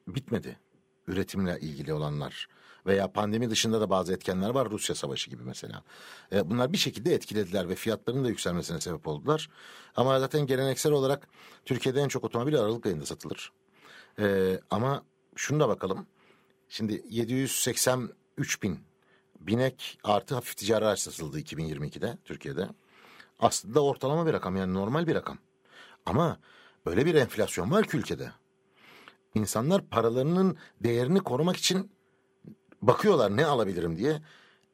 [0.07, 0.59] bitmedi.
[1.07, 2.47] Üretimle ilgili olanlar
[2.85, 4.69] veya pandemi dışında da bazı etkenler var.
[4.69, 5.83] Rusya savaşı gibi mesela.
[6.31, 9.49] E, bunlar bir şekilde etkilediler ve fiyatların da yükselmesine sebep oldular.
[9.95, 11.27] Ama zaten geleneksel olarak
[11.65, 13.51] Türkiye'de en çok otomobil Aralık ayında satılır.
[14.19, 15.03] E, ama
[15.37, 16.07] şunu da bakalım.
[16.69, 18.79] Şimdi 783 bin
[19.39, 22.69] binek artı hafif ticari araç satıldı 2022'de Türkiye'de.
[23.39, 25.37] Aslında ortalama bir rakam yani normal bir rakam.
[26.05, 26.39] Ama
[26.85, 28.31] öyle bir enflasyon var ki ülkede.
[29.35, 31.91] İnsanlar paralarının değerini korumak için
[32.81, 34.21] bakıyorlar ne alabilirim diye.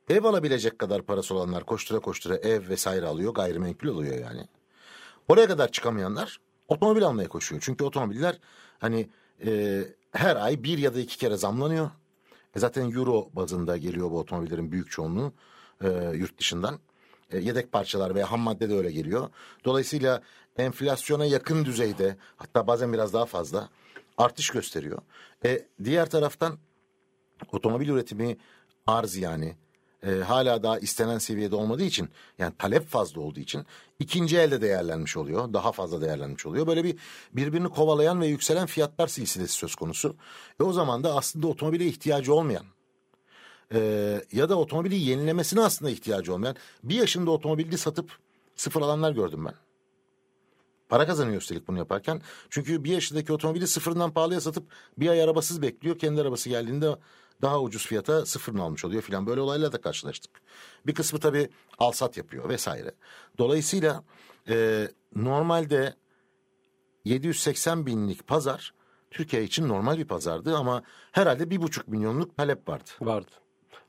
[0.09, 3.33] Ev alabilecek kadar parası olanlar koştura koştura ev vesaire alıyor.
[3.33, 4.47] Gayrimenkul alıyor yani.
[5.27, 7.61] Oraya kadar çıkamayanlar otomobil almaya koşuyor.
[7.65, 8.39] Çünkü otomobiller
[8.79, 9.09] hani
[9.45, 11.89] e, her ay bir ya da iki kere zamlanıyor.
[12.55, 15.33] E zaten euro bazında geliyor bu otomobillerin büyük çoğunluğu
[15.83, 16.79] e, yurt dışından.
[17.31, 19.29] E, yedek parçalar veya ham madde de öyle geliyor.
[19.65, 20.21] Dolayısıyla
[20.57, 23.69] enflasyona yakın düzeyde hatta bazen biraz daha fazla
[24.17, 25.01] artış gösteriyor.
[25.45, 26.57] E, diğer taraftan
[27.51, 28.37] otomobil üretimi
[28.87, 29.55] arz yani
[30.07, 33.65] e, hala daha istenen seviyede olmadığı için yani talep fazla olduğu için
[33.99, 35.53] ikinci elde değerlenmiş oluyor.
[35.53, 36.67] Daha fazla değerlenmiş oluyor.
[36.67, 36.95] Böyle bir
[37.33, 40.15] birbirini kovalayan ve yükselen fiyatlar silsilesi söz konusu.
[40.59, 42.65] E o zaman da aslında otomobile ihtiyacı olmayan
[43.73, 43.79] e,
[44.31, 48.11] ya da otomobili yenilemesine aslında ihtiyacı olmayan bir yaşında otomobili satıp
[48.55, 49.53] sıfır alanlar gördüm ben.
[50.89, 52.21] Para kazanıyor üstelik bunu yaparken.
[52.49, 54.63] Çünkü bir yaşındaki otomobili sıfırından pahalıya satıp
[54.97, 55.99] bir ay arabasız bekliyor.
[55.99, 56.95] Kendi arabası geldiğinde
[57.41, 59.27] daha ucuz fiyata sıfırını almış oluyor filan.
[59.27, 60.31] Böyle olaylarla da karşılaştık.
[60.87, 62.91] Bir kısmı tabii alsat yapıyor vesaire.
[63.37, 64.03] Dolayısıyla
[64.49, 65.93] e, normalde
[67.05, 68.73] 780 binlik pazar
[69.11, 72.89] Türkiye için normal bir pazardı ama herhalde bir buçuk milyonluk talep vardı.
[73.01, 73.31] Vardı.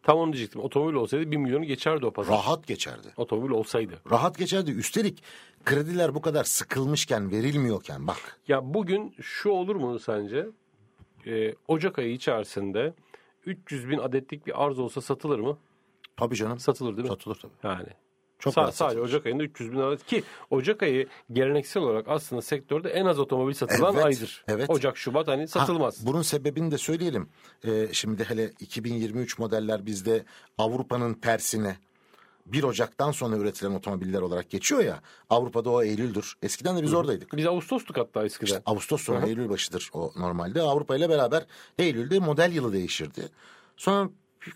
[0.03, 0.61] Tam onu diyecektim.
[0.61, 2.35] Otomobil olsaydı 1 milyonu geçerdi o pazar.
[2.35, 3.09] Rahat geçerdi.
[3.17, 4.01] Otomobil olsaydı.
[4.11, 4.71] Rahat geçerdi.
[4.71, 5.23] Üstelik
[5.65, 8.41] krediler bu kadar sıkılmışken, verilmiyorken bak.
[8.49, 10.47] Ya bugün şu olur mu sence?
[11.27, 12.95] Ee, Ocak ayı içerisinde
[13.47, 15.59] 300 bin adetlik bir arz olsa satılır mı?
[16.17, 16.59] Tabii canım.
[16.59, 17.09] Satılır değil mi?
[17.09, 17.53] Satılır tabii.
[17.63, 17.89] Yani.
[18.39, 19.01] Çok Sa- sadece satılır.
[19.03, 23.55] Ocak ayında 300 bin adet ki Ocak ayı geleneksel olarak aslında sektörde en az otomobil
[23.55, 24.45] satılan Evet, aydır.
[24.49, 24.71] evet.
[24.71, 26.01] Ocak, Şubat hani satılmaz.
[26.03, 27.29] Ha, bunun sebebini de söyleyelim.
[27.65, 30.25] Ee, şimdi hele 2023 modeller bizde
[30.59, 31.77] Avrupa'nın tersine
[32.47, 35.01] 1 Ocak'tan sonra üretilen otomobiller olarak geçiyor ya.
[35.31, 36.35] Avrupa'da o Eylül'dür.
[36.43, 37.37] Eskiden de biz oradaydık.
[37.37, 38.47] Biz Ağustos'tuk hatta eskiden.
[38.47, 40.63] İşte Ağustos sonu Eylül başıdır o normalde.
[40.63, 41.47] Avrupa ile beraber
[41.79, 43.29] Eylül'de model yılı değişirdi.
[43.77, 44.11] Sonra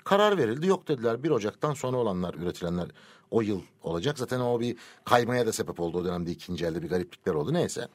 [0.04, 0.66] karar verildi.
[0.66, 2.88] Yok dediler 1 Ocak'tan sonra olanlar üretilenler
[3.30, 4.18] o yıl olacak.
[4.18, 7.52] Zaten o bir kaymaya da sebep oldu o dönemde ikinci elde bir gariplikler oldu.
[7.52, 7.88] Neyse.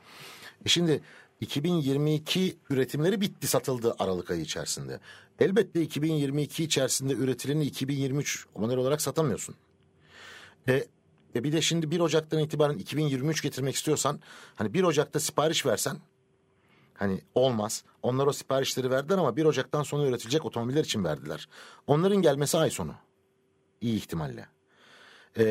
[0.66, 1.02] E şimdi
[1.42, 5.00] 2022 üretimleri bitti satıldı Aralık ayı içerisinde.
[5.40, 9.56] Elbette 2022 içerisinde üretileni 2023 model olarak satamıyorsun.
[10.68, 10.86] E,
[11.36, 14.20] e bir de şimdi 1 Ocak'tan itibaren 2023 getirmek istiyorsan
[14.56, 15.98] hani 1 Ocak'ta sipariş versen
[16.94, 17.84] hani olmaz.
[18.02, 21.48] Onlar o siparişleri verdiler ama 1 Ocak'tan sonra üretilecek otomobiller için verdiler.
[21.88, 22.96] Onların gelmesi ay sonu.
[23.82, 24.48] İyi ihtimalle.
[25.38, 25.44] Ee,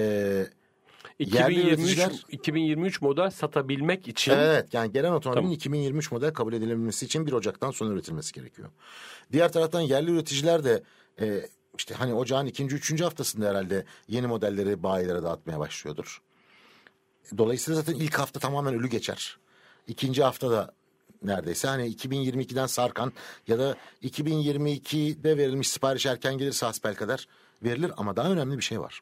[1.18, 5.52] yerli 2023, üreticiler- 2023 model satabilmek için Evet yani gelen otomobilin Tamam.
[5.52, 8.68] 2023 model kabul edilebilmesi için 1 Ocak'tan sonra üretilmesi gerekiyor.
[9.32, 10.82] Diğer taraftan yerli üreticiler de
[11.20, 11.46] e,
[11.78, 16.22] işte hani ocağın ikinci, üçüncü haftasında herhalde yeni modelleri bayilere dağıtmaya başlıyordur.
[17.38, 19.38] Dolayısıyla zaten ilk hafta tamamen ölü geçer.
[19.86, 20.74] İkinci hafta da
[21.22, 23.12] neredeyse hani 2022'den sarkan
[23.46, 27.28] ya da 2022'de verilmiş sipariş erken gelirse hasbel kadar
[27.62, 29.00] verilir ama daha önemli bir şey var.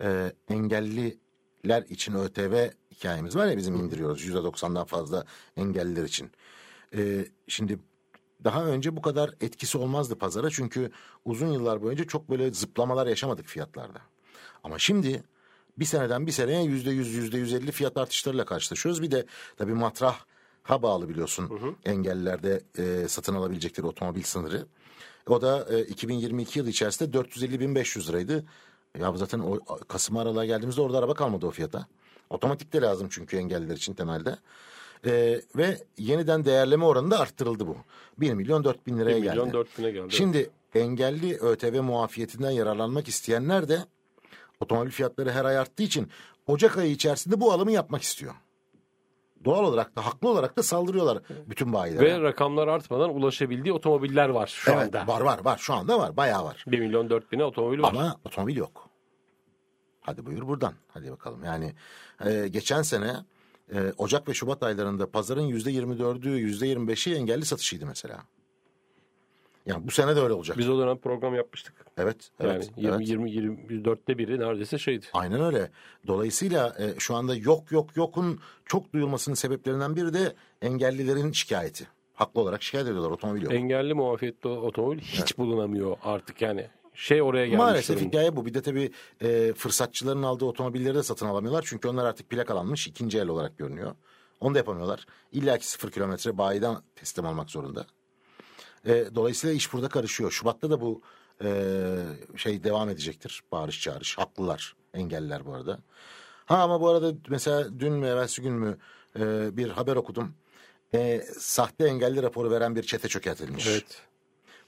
[0.00, 5.24] Ee, engelliler için ÖTV hikayemiz var ya bizim indiriyoruz %90'dan fazla
[5.56, 6.30] engelliler için.
[6.96, 7.78] Ee, şimdi
[8.46, 10.90] daha önce bu kadar etkisi olmazdı pazara çünkü
[11.24, 14.00] uzun yıllar boyunca çok böyle zıplamalar yaşamadık fiyatlarda.
[14.64, 15.22] Ama şimdi
[15.78, 19.02] bir seneden bir seneye yüzde yüz, yüzde yüz elli fiyat artışlarıyla karşılaşıyoruz.
[19.02, 20.18] Bir de tabii matrah
[20.62, 24.66] ha bağlı biliyorsun engellilerde e, satın alabilecekleri otomobil sınırı.
[25.28, 28.44] O da e, 2022 yılı içerisinde 450.500 liraydı.
[28.98, 31.86] Ya zaten o Kasım aralığa geldiğimizde orada araba kalmadı o fiyata.
[32.30, 34.38] Otomatik de lazım çünkü engelliler için temelde.
[35.06, 37.76] E, ve yeniden değerleme oranı da arttırıldı bu.
[38.18, 39.52] 1 milyon 4 bin liraya 1 milyon geldi.
[39.52, 40.12] 4 bine geldi.
[40.14, 43.78] Şimdi engelli ÖTV muafiyetinden yararlanmak isteyenler de
[44.60, 46.08] otomobil fiyatları her ay arttığı için
[46.46, 48.34] Ocak ayı içerisinde bu alımı yapmak istiyor.
[49.44, 52.04] Doğal olarak da haklı olarak da saldırıyorlar bütün bayilere.
[52.04, 55.06] Ve rakamlar artmadan ulaşabildiği otomobiller var şu evet, anda.
[55.06, 56.64] var var var şu anda var bayağı var.
[56.66, 57.88] 1 milyon 4 bine otomobil var.
[57.88, 58.88] Ama otomobil yok.
[60.00, 60.74] Hadi buyur buradan.
[60.88, 61.44] Hadi bakalım.
[61.44, 61.74] Yani
[62.24, 63.16] e, geçen sene
[63.74, 68.18] e, Ocak ve Şubat aylarında pazarın yüzde yirmi dördü, yüzde yirmi beşi engelli satışıydı mesela.
[69.66, 70.58] Yani bu sene de öyle olacak.
[70.58, 71.74] Biz o dönem program yapmıştık.
[71.98, 72.70] Evet, evet.
[72.76, 73.34] yani 20 evet.
[73.34, 75.06] 20 24'te biri neredeyse şeydi.
[75.12, 75.70] Aynen öyle.
[76.06, 81.86] Dolayısıyla e, şu anda yok yok yokun çok duyulmasının sebeplerinden biri de engellilerin şikayeti.
[82.14, 83.54] Haklı olarak şikayet ediyorlar otomobil yok.
[83.54, 86.66] Engelli muafiyetli otomobil hiç bulunamıyor artık yani.
[86.96, 87.58] Şey oraya gelmiş.
[87.58, 88.08] Maalesef durumda.
[88.08, 88.46] hikaye bu.
[88.46, 91.64] Bir de tabii e, fırsatçıların aldığı otomobilleri de satın alamıyorlar.
[91.68, 93.94] Çünkü onlar artık plakalanmış ikinci el olarak görünüyor.
[94.40, 95.06] Onu da yapamıyorlar.
[95.32, 97.86] İlla ki sıfır kilometre bayiden teslim almak zorunda.
[98.86, 100.30] E, dolayısıyla iş burada karışıyor.
[100.30, 101.02] Şubat'ta da bu
[101.44, 101.48] e,
[102.36, 103.42] şey devam edecektir.
[103.52, 104.18] Bağırış çağırış.
[104.18, 105.78] Haklılar engelliler bu arada.
[106.44, 108.78] Ha ama bu arada mesela dün mü evvelsi gün mü
[109.18, 110.34] e, bir haber okudum.
[110.94, 113.66] E, sahte engelli raporu veren bir çete çökertilmiş.
[113.66, 114.02] Evet.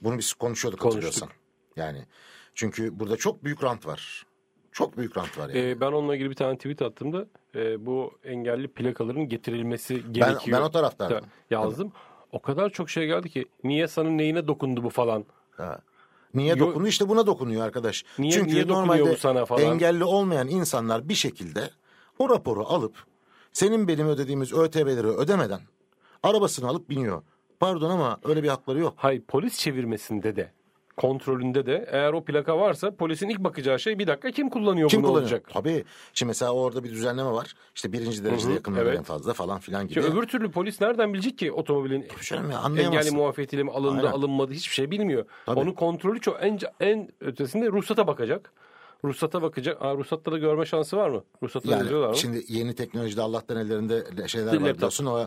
[0.01, 1.05] Bunu biz konuşuyorduk Konuştuk.
[1.05, 1.48] hatırlıyorsan.
[1.79, 2.05] Yani
[2.55, 4.27] çünkü burada çok büyük rant var.
[4.73, 5.71] Çok büyük rant var yani.
[5.71, 10.59] Ee, ben onunla ilgili bir tane tweet attığımda e, bu engelli plakaların getirilmesi ben, gerekiyor.
[10.59, 11.25] ben o taraftaydım.
[11.51, 11.93] yazdım.
[12.33, 15.25] O kadar çok şey geldi ki niye sana neyine dokundu bu falan.
[15.57, 15.81] Ha.
[16.35, 16.89] Niye Yo- dokunuyor?
[16.89, 18.05] İşte buna dokunuyor arkadaş.
[18.19, 19.63] Niye- Çünkü niye normalde sana falan?
[19.63, 21.71] engelli olmayan insanlar bir şekilde
[22.19, 22.95] o raporu alıp
[23.53, 25.61] senin benim ödediğimiz ÖTV'leri ödemeden
[26.23, 27.23] arabasını alıp biniyor.
[27.61, 28.95] Pardon ama öyle bir hakları yok.
[28.97, 30.53] Hayır polis çevirmesinde de
[30.99, 35.03] kontrolünde de eğer o plaka varsa polisin ilk bakacağı şey bir dakika kim kullanıyor Kim
[35.03, 35.31] bunu kullanıyor?
[35.31, 35.51] olacak.
[35.53, 35.85] Tabii.
[36.15, 37.55] Şimdi mesela orada bir düzenleme var.
[37.75, 38.99] İşte birinci derecede yakınları evet.
[38.99, 40.01] en fazla falan filan gibi.
[40.01, 42.07] Ki öbür türlü polis nereden bilecek ki otomobilin
[42.79, 44.13] engelli muafiyetiyle mi alındı Aynen.
[44.13, 45.25] alınmadı hiçbir şey bilmiyor.
[45.47, 45.61] Tabii.
[45.61, 48.53] Onun kontrolü çok en, en ötesinde ruhsata bakacak.
[49.05, 49.83] Ruhsata bakacak.
[49.83, 51.25] Aa, ruhsatta da görme şansı var mı?
[51.43, 52.17] Yazıyorlar Yani mı?
[52.17, 54.77] şimdi yeni teknolojide Allah'tan ellerinde şeyler var Laptop.
[54.77, 55.07] biliyorsun.
[55.07, 55.27] O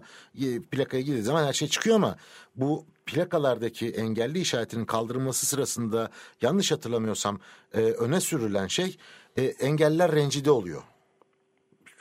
[0.72, 2.16] plakaya girdiği zaman her şey çıkıyor ama
[2.56, 6.10] bu plakalardaki engelli işaretinin kaldırılması sırasında
[6.42, 7.40] yanlış hatırlamıyorsam
[7.74, 8.98] e, öne sürülen şey
[9.38, 10.82] e, engeller rencide oluyor.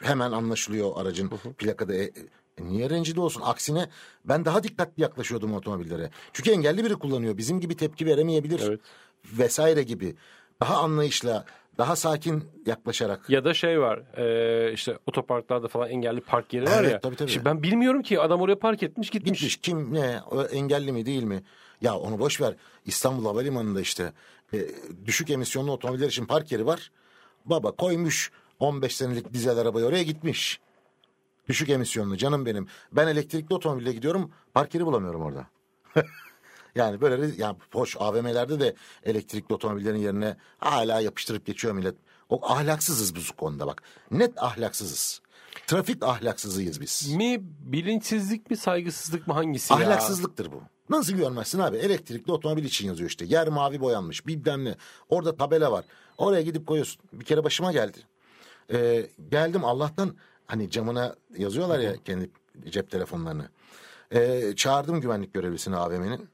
[0.02, 2.10] Hemen anlaşılıyor aracın plakada e,
[2.58, 3.42] E niye rencide olsun?
[3.44, 3.88] Aksine
[4.24, 6.10] ben daha dikkatli yaklaşıyordum otomobillere.
[6.32, 7.36] Çünkü engelli biri kullanıyor.
[7.36, 8.60] Bizim gibi tepki veremeyebilir.
[8.68, 8.80] Evet.
[9.24, 10.16] Vesaire gibi.
[10.60, 11.44] Daha anlayışla,
[11.80, 13.30] daha sakin yaklaşarak.
[13.30, 17.00] Ya da şey var e, işte otoparklarda falan engelli park yeri var Evet, ya.
[17.00, 17.30] tabii, tabii.
[17.30, 19.38] Şimdi ben bilmiyorum ki adam oraya park etmiş gitmiş.
[19.40, 20.20] Gitmiş kim ne
[20.52, 21.42] engelli mi değil mi?
[21.80, 22.54] Ya onu boş ver.
[22.86, 24.12] İstanbul Havalimanı'nda işte
[24.54, 24.58] e,
[25.06, 26.90] düşük emisyonlu otomobiller için park yeri var.
[27.44, 30.60] Baba koymuş 15 senelik dizel arabayı oraya gitmiş.
[31.48, 32.66] Düşük emisyonlu canım benim.
[32.92, 35.46] Ben elektrikli otomobille gidiyorum park yeri bulamıyorum orada.
[36.74, 41.94] yani böyle re- ya hoş AVM'lerde de elektrikli otomobillerin yerine hala yapıştırıp geçiyor millet.
[42.28, 43.82] O ahlaksızız bu konuda bak.
[44.10, 45.20] Net ahlaksızız.
[45.66, 47.08] Trafik ahlaksızıyız biz.
[47.14, 49.78] Mi bilinçsizlik mi saygısızlık mı hangisi ya?
[49.78, 50.62] Ahlaksızlıktır bu.
[50.90, 51.76] Nasıl görmezsin abi?
[51.76, 53.24] Elektrikli otomobil için yazıyor işte.
[53.24, 54.74] Yer mavi boyanmış bilmem ne.
[55.08, 55.84] Orada tabela var.
[56.18, 57.02] Oraya gidip koyuyorsun.
[57.12, 57.98] Bir kere başıma geldi.
[58.72, 62.30] Ee, geldim Allah'tan hani camına yazıyorlar ya kendi
[62.70, 63.48] cep telefonlarını.
[64.12, 66.28] Ee, çağırdım güvenlik görevlisini AVM'nin.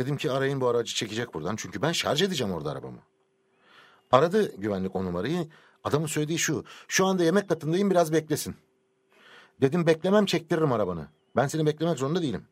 [0.00, 1.56] Dedim ki arayın bu aracı çekecek buradan.
[1.56, 2.98] Çünkü ben şarj edeceğim orada arabamı.
[4.12, 5.48] Aradı güvenlik o numarayı.
[5.84, 6.64] Adamın söylediği şu.
[6.88, 8.56] Şu anda yemek katındayım biraz beklesin.
[9.60, 11.08] Dedim beklemem çektiririm arabanı.
[11.36, 12.46] Ben seni beklemek zorunda değilim.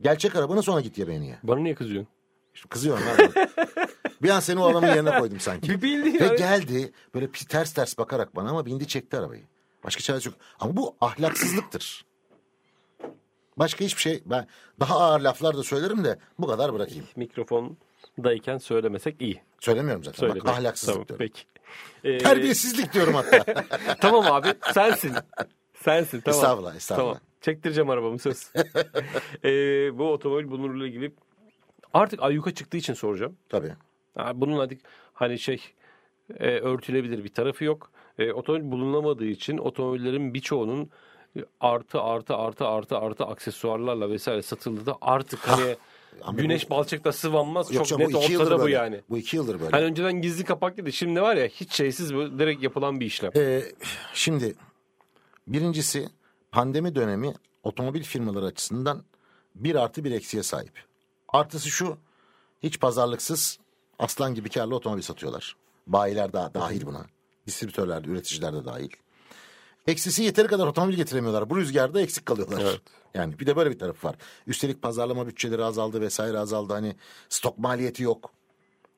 [0.00, 1.38] Gel çek arabanı sonra git yemeğini ye.
[1.42, 2.08] Bana niye kızıyorsun?
[2.54, 3.02] Şimdi kızıyorum
[4.22, 5.70] bir an seni o adamın yerine koydum sanki.
[5.70, 9.42] Bir bildiğin Ve geldi böyle ters ters bakarak bana ama bindi çekti arabayı.
[9.84, 10.38] Başka çaresi yok.
[10.60, 12.04] Ama bu ahlaksızlıktır.
[13.56, 14.46] Başka hiçbir şey ben
[14.80, 17.04] daha ağır laflar da söylerim de bu kadar bırakayım.
[17.16, 19.40] Mikrofondayken söylemesek iyi.
[19.60, 20.20] Söylemiyorum zaten.
[20.20, 20.40] Söyle.
[20.40, 21.26] Bak, ahlaksızlık Tamam, diyorum.
[21.26, 21.42] peki.
[22.04, 23.64] Ee, Terbiyesizlik diyorum hatta.
[24.00, 25.12] tamam abi sensin.
[25.74, 26.40] Sensin tamam.
[26.40, 27.12] Estağfurullah, estağfurullah.
[27.14, 27.22] Tamam.
[27.40, 28.52] Çektireceğim arabamı söz.
[29.44, 31.12] Ee, bu otomobil bununla ilgili
[31.94, 33.36] artık ayyuka çıktığı için soracağım.
[33.48, 33.72] Tabii.
[34.34, 34.78] Bunun hadi
[35.12, 35.62] hani şey
[36.38, 37.90] e, örtülebilir bir tarafı yok.
[38.18, 40.90] E, otomobil bulunamadığı için otomobillerin birçoğunun
[41.60, 45.76] artı artı artı artı artı aksesuarlarla vesaire satıldığı da artık hani
[46.22, 48.74] ama güneş balçıkta sıvanmaz Yok çok bu net ortada bu böyle.
[48.74, 49.00] yani.
[49.10, 49.70] Bu iki yıldır böyle.
[49.70, 50.92] Hani önceden gizli kapaklıydı.
[50.92, 53.30] Şimdi var ya hiç şeysiz böyle direkt yapılan bir işlem.
[53.36, 53.62] Ee,
[54.14, 54.54] şimdi
[55.46, 56.08] birincisi
[56.50, 59.02] pandemi dönemi otomobil firmaları açısından
[59.54, 60.84] bir artı bir eksiye sahip.
[61.28, 61.96] Artısı şu
[62.62, 63.58] hiç pazarlıksız
[63.98, 65.56] aslan gibi karlı otomobil satıyorlar.
[65.86, 67.06] Bayiler de dahil buna.
[67.46, 68.90] Distribütörler de üreticiler de dahil.
[69.86, 71.50] Eksisi yeteri kadar otomobil getiremiyorlar.
[71.50, 72.60] Bu rüzgarda eksik kalıyorlar.
[72.60, 72.80] Evet.
[73.14, 74.16] Yani bir de böyle bir tarafı var.
[74.46, 76.72] Üstelik pazarlama bütçeleri azaldı vesaire azaldı.
[76.72, 76.96] Hani
[77.28, 78.30] stok maliyeti yok.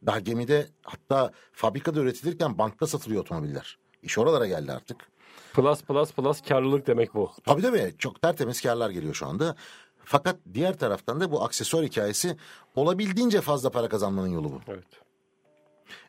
[0.07, 3.79] Daha gemide hatta fabrikada üretilirken bankta satılıyor otomobiller.
[4.03, 5.09] İş oralara geldi artık.
[5.53, 7.31] Plus plus plus karlılık demek bu.
[7.44, 9.57] Tabii tabii çok tertemiz karlar geliyor şu anda.
[10.05, 12.37] Fakat diğer taraftan da bu aksesuar hikayesi
[12.75, 14.61] olabildiğince fazla para kazanmanın yolu bu.
[14.68, 14.85] Evet.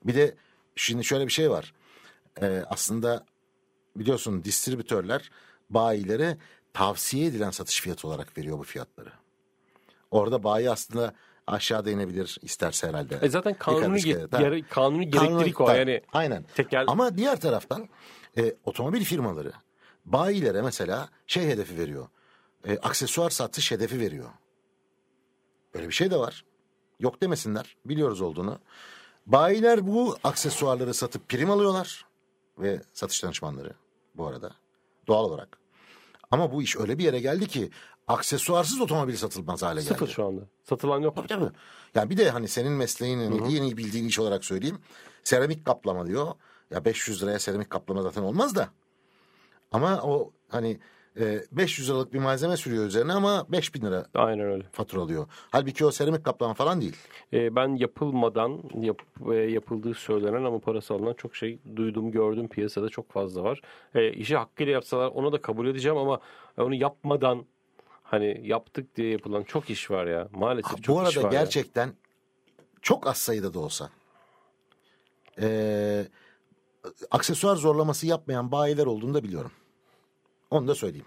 [0.03, 0.35] Bir de
[0.75, 1.73] şimdi şöyle bir şey var.
[2.41, 3.25] Ee, aslında
[3.95, 5.31] biliyorsun distribütörler
[5.69, 6.37] bayilere
[6.73, 9.11] tavsiye edilen satış fiyatı olarak veriyor bu fiyatları.
[10.11, 11.13] Orada bayi aslında
[11.47, 13.19] aşağıda inebilir isterse herhalde.
[13.21, 16.01] E zaten kanuni, ge- gere- kanuni gereklilik o Kanuni- yani.
[16.13, 16.45] Aynen.
[16.55, 17.89] Tekel- Ama diğer taraftan
[18.37, 19.51] e, otomobil firmaları
[20.05, 22.07] bayilere mesela şey hedefi veriyor.
[22.67, 24.29] E, aksesuar satış hedefi veriyor.
[25.73, 26.45] Böyle bir şey de var.
[26.99, 27.77] Yok demesinler.
[27.85, 28.59] Biliyoruz olduğunu.
[29.25, 32.05] Bayiler bu aksesuarları satıp prim alıyorlar.
[32.59, 33.73] Ve satış danışmanları
[34.17, 34.51] bu arada.
[35.07, 35.57] Doğal olarak.
[36.31, 37.69] Ama bu iş öyle bir yere geldi ki
[38.07, 39.93] aksesuarsız otomobil satılmaz hale geldi.
[39.93, 40.41] Sıfır şu anda.
[40.63, 41.15] Satılan yok.
[41.15, 41.49] Tabii tabii.
[41.95, 44.79] Yani bir de hani senin mesleğin hani en iyi bildiğin iş olarak söyleyeyim.
[45.23, 46.27] Seramik kaplama diyor.
[46.71, 48.69] Ya 500 liraya seramik kaplama zaten olmaz da.
[49.71, 50.79] Ama o hani
[51.19, 54.63] e, 500 liralık bir malzeme sürüyor üzerine ama 5000 lira Aynen öyle.
[54.71, 55.27] fatura alıyor.
[55.51, 56.95] Halbuki o seramik kaplama falan değil.
[57.33, 59.01] E, ben yapılmadan yap,
[59.31, 63.61] e, yapıldığı söylenen ama parası alınan çok şey duydum gördüm piyasada çok fazla var.
[63.95, 66.19] E, işi hakkıyla yapsalar onu da kabul edeceğim ama
[66.57, 67.45] onu yapmadan
[68.03, 70.27] hani yaptık diye yapılan çok iş var ya.
[70.31, 71.39] Maalesef çok Bu iş arada var ya.
[71.41, 71.89] gerçekten
[72.81, 73.89] çok az sayıda da olsa
[75.41, 76.05] e,
[77.11, 79.51] aksesuar zorlaması yapmayan bayiler olduğunu da biliyorum.
[80.55, 81.05] Onu da söyleyeyim.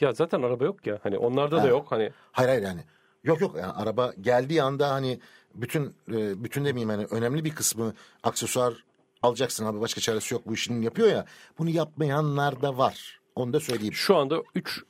[0.00, 0.98] Ya zaten araba yok ya.
[1.02, 1.66] Hani onlarda da Ha.
[1.66, 1.92] yok.
[1.92, 2.80] Hani Hayır hayır yani.
[3.24, 5.20] Yok yok yani araba geldiği anda hani
[5.54, 8.74] bütün e, bütün demeyeyim hani önemli bir kısmı aksesuar
[9.22, 11.24] alacaksın abi başka çaresi yok bu işin yapıyor ya.
[11.58, 13.20] Bunu yapmayanlar da var.
[13.34, 13.94] Onu da söyleyeyim.
[13.94, 14.82] şu anda 3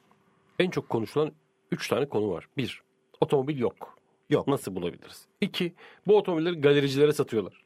[0.58, 1.32] en çok konuşulan
[1.70, 2.48] 3 tane konu var.
[2.56, 2.82] 1.
[3.20, 3.98] Otomobil yok.
[4.30, 4.48] Yok.
[4.48, 5.24] Nasıl bulabiliriz?
[5.40, 5.74] 2.
[6.06, 7.64] Bu otomobilleri galericilere satıyorlar.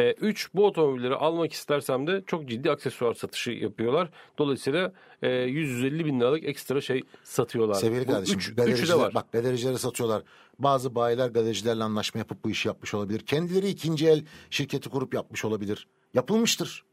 [0.00, 0.54] 3.
[0.54, 4.10] bu otomobilleri almak istersem de çok ciddi aksesuar satışı yapıyorlar.
[4.38, 7.74] Dolayısıyla e, 150 bin liralık ekstra şey satıyorlar.
[7.74, 9.14] Sevgili Bu kardeşim üç- galericiler, de var.
[9.14, 10.22] bak galericilere satıyorlar.
[10.58, 13.20] Bazı bayiler galericilerle anlaşma yapıp bu işi yapmış olabilir.
[13.20, 15.86] Kendileri ikinci el şirketi kurup yapmış olabilir.
[16.14, 16.84] Yapılmıştır.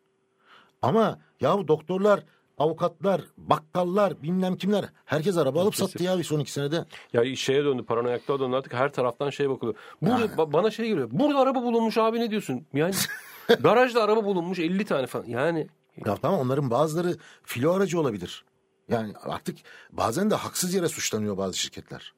[0.81, 2.23] Ama yahu doktorlar
[2.57, 4.85] avukatlar, bakkallar, bilmem kimler.
[5.05, 5.85] Herkes araba alıp Kesin.
[5.85, 6.85] sattı ya bir son iki senede.
[7.13, 9.77] Ya şeye döndü paranoyaklığa döndü artık her taraftan şey bakılıyor.
[10.01, 11.09] Burada ba- bana şey geliyor.
[11.11, 12.65] Burada araba bulunmuş abi ne diyorsun?
[12.73, 12.93] Yani
[13.59, 15.25] garajda araba bulunmuş 50 tane falan.
[15.25, 15.67] Yani
[16.05, 18.45] Ya tamam onların bazıları filo aracı olabilir.
[18.89, 19.57] Yani artık
[19.91, 22.13] bazen de haksız yere suçlanıyor bazı şirketler.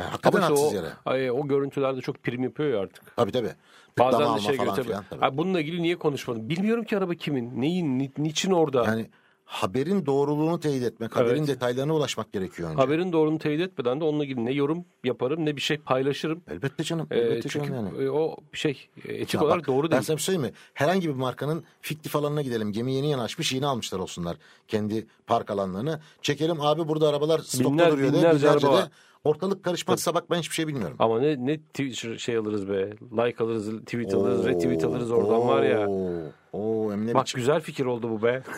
[0.00, 0.88] Yani hakikaten işte haksız o, yere.
[1.06, 3.16] ay, o görüntülerde çok prim yapıyor ya artık.
[3.16, 3.52] Tabii tabii.
[3.98, 4.84] Bazen de şey falan götürüyor.
[4.84, 5.24] filan, tabii.
[5.24, 6.48] Ay, Bununla ilgili niye konuşmadın?
[6.48, 8.84] Bilmiyorum ki araba kimin, neyin, ni- niçin orada.
[8.84, 9.10] Yani
[9.44, 11.48] haberin doğruluğunu teyit etmek, haberin Evet.
[11.48, 12.80] detaylarına ulaşmak gerekiyor önce.
[12.82, 16.42] Haberin doğruluğunu teyit etmeden de onunla ilgili ne yorum yaparım ne bir şey paylaşırım.
[16.50, 17.06] Elbette canım.
[17.10, 18.10] Ee, Elbette çünkü canım yani.
[18.10, 20.02] o şey etik Ya olarak bak, doğru Ben değil.
[20.02, 20.58] sana bir şey söyleyeyim mi?
[20.74, 22.72] Herhangi bir markanın fiktif alanına gidelim.
[22.72, 24.36] Gemi yeni yanaşmış yeni almışlar olsunlar.
[24.68, 26.00] Kendi park alanlarını.
[26.22, 28.16] Çekelim abi burada arabalar stokta Binler- duruyor de.
[28.16, 28.90] binlerce Binlerce araba de.
[29.24, 30.96] Ortalık karışmazsa bak ben hiçbir şey bilmiyorum.
[30.98, 32.90] Ama ne ne tw- şey alırız be.
[33.00, 35.88] Like alırız, tweet alırız, retweet alırız oradan var ya.
[35.88, 37.38] Oo, Oo, hem ne Bak biçim.
[37.38, 38.42] güzel fikir oldu bu be.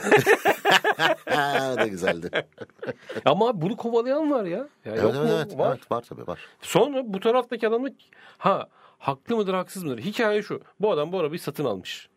[1.77, 2.31] Da güzeldi.
[3.25, 4.59] Ama bunu kovalayan var ya.
[4.59, 5.37] ya evet, yok evet, mu?
[5.37, 5.69] evet, var.
[5.77, 6.39] evet, var tabii var.
[6.63, 7.91] Sonra bu taraftaki adam da
[8.39, 9.99] ha haklı mıdır haksız mıdır?
[9.99, 10.61] Hikaye şu.
[10.81, 12.09] Bu adam bu arabayı satın almış.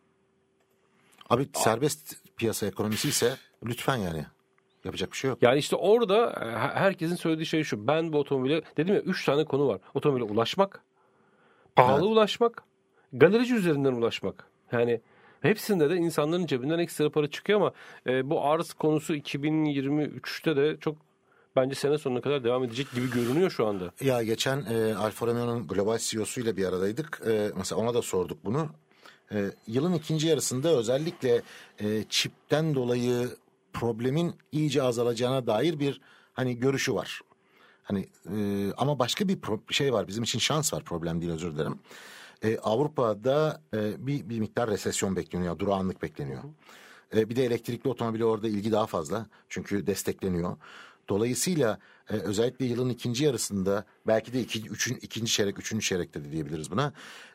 [1.30, 4.26] Abi serbest piyasa ekonomisi ise lütfen yani.
[4.86, 5.38] Yapacak bir şey yok.
[5.42, 7.86] Yani işte orada e, herkesin söylediği şey şu.
[7.86, 9.80] Ben bu otomobile dedim ya 3 tane konu var.
[9.94, 10.80] Otomobile ulaşmak,
[11.76, 12.12] pahalı Evet.
[12.12, 12.62] ulaşmak,
[13.12, 14.46] galerici üzerinden ulaşmak.
[14.72, 15.00] Yani
[15.40, 17.72] hepsinde de insanların cebinden ekstra para çıkıyor ama
[18.06, 20.96] e, bu arz konusu 2023'te de çok
[21.56, 23.90] bence sene sonuna kadar devam edecek gibi görünüyor şu anda.
[24.00, 27.22] Ya geçen e, Alfa Romeo'nun global CEO'suyla bir aradaydık.
[27.26, 28.68] E, mesela ona da sorduk bunu.
[29.32, 31.42] E, yılın ikinci yarısında özellikle
[31.80, 33.28] e, çipten dolayı
[33.80, 36.00] problemin iyice azalacağına dair bir
[36.32, 37.20] hani görüşü var.
[37.82, 38.36] Hani e,
[38.76, 40.08] ama başka bir pro- şey var.
[40.08, 40.84] Bizim için şans var.
[40.84, 41.78] Problem değil özür dilerim.
[42.42, 45.58] E, Avrupa'da e, bir, bir miktar resesyon bekleniyor.
[45.58, 46.42] Durağanlık bekleniyor.
[47.16, 49.26] E, bir de elektrikli otomobile orada ilgi daha fazla.
[49.48, 50.56] Çünkü destekleniyor.
[51.08, 51.78] Dolayısıyla
[52.10, 56.70] e, özellikle yılın ikinci yarısında belki de iki, üçün, ikinci çeyrek, üçüncü çeyrekte de diyebiliriz
[56.70, 56.92] buna.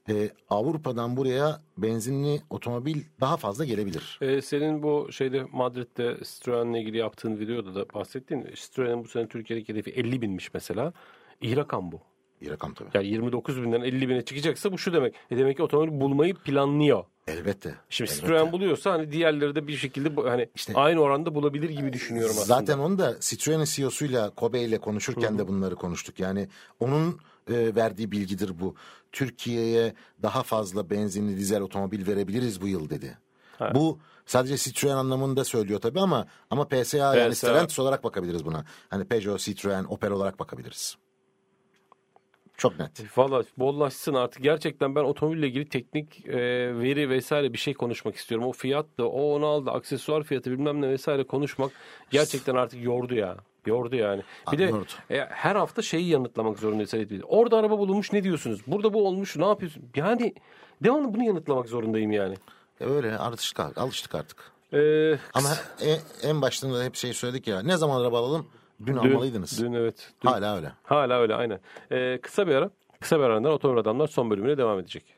[0.09, 4.19] E, Avrupa'dan buraya benzinli otomobil daha fazla gelebilir.
[4.21, 9.73] E, senin bu şeyde Madrid'de Citroen'le ilgili yaptığın videoda da bahsettiğin Citroen'in bu sene Türkiye'deki
[9.73, 10.93] hedefi 50 binmiş mesela.
[11.41, 12.01] İyi rakam bu.
[12.41, 12.89] Bir rakam tabii.
[12.93, 15.15] Yani 29 binden 50 bine çıkacaksa bu şu demek.
[15.31, 17.03] E demek ki otomobil bulmayı planlıyor.
[17.27, 17.75] Elbette.
[17.89, 18.27] Şimdi elbette.
[18.27, 22.59] Citroen buluyorsa hani diğerleri de bir şekilde hani İşte- aynı oranda bulabilir gibi düşünüyorum aslında.
[22.59, 26.19] Zaten onu da Citroen'in CEO'suyla Kobe ile konuşurken de bunları konuştuk.
[26.19, 26.47] Yani
[26.79, 28.75] onun e, verdiği bilgidir bu.
[29.11, 33.17] Türkiye'ye daha fazla benzinli dizel otomobil verebiliriz bu yıl dedi.
[33.59, 33.71] Ha.
[33.75, 37.35] Bu sadece Citroen anlamında söylüyor tabii ama ama PSA, yani PSA.
[37.47, 38.65] Stellantis olarak bakabiliriz buna.
[38.89, 40.95] Hani Peugeot, Citroen, Opel olarak bakabiliriz.
[42.61, 43.17] Çok net.
[43.17, 44.43] Valla bollaşsın artık.
[44.43, 46.35] Gerçekten ben otomobille ilgili teknik e,
[46.79, 48.47] veri vesaire bir şey konuşmak istiyorum.
[48.47, 51.71] O fiyat da o onu aldı aksesuar fiyatı bilmem ne vesaire konuşmak
[52.11, 53.37] gerçekten artık yordu ya.
[53.65, 54.21] Yordu yani.
[54.51, 54.91] Bir de Yordu.
[55.11, 57.23] e, her hafta şeyi yanıtlamak zorundayız.
[57.23, 58.61] Orada araba bulunmuş ne diyorsunuz?
[58.67, 59.83] Burada bu olmuş ne yapıyorsun?
[59.95, 60.33] Yani
[60.83, 62.35] devamlı bunu yanıtlamak zorundayım yani.
[62.81, 64.51] E öyle alıştık, alıştık artık.
[64.73, 64.79] E,
[65.33, 65.49] Ama
[65.81, 67.61] e- en başında da hep şey söyledik ya.
[67.61, 68.47] Ne zaman araba alalım?
[68.85, 69.63] Dün, almalıydınız.
[69.63, 70.13] Dün evet.
[70.23, 70.71] Dün, Hala öyle.
[70.83, 71.59] Hala öyle aynen.
[71.91, 72.69] Ee, kısa bir ara.
[72.99, 75.15] Kısa bir aradan Otomobil Adamlar son bölümüne devam edecek.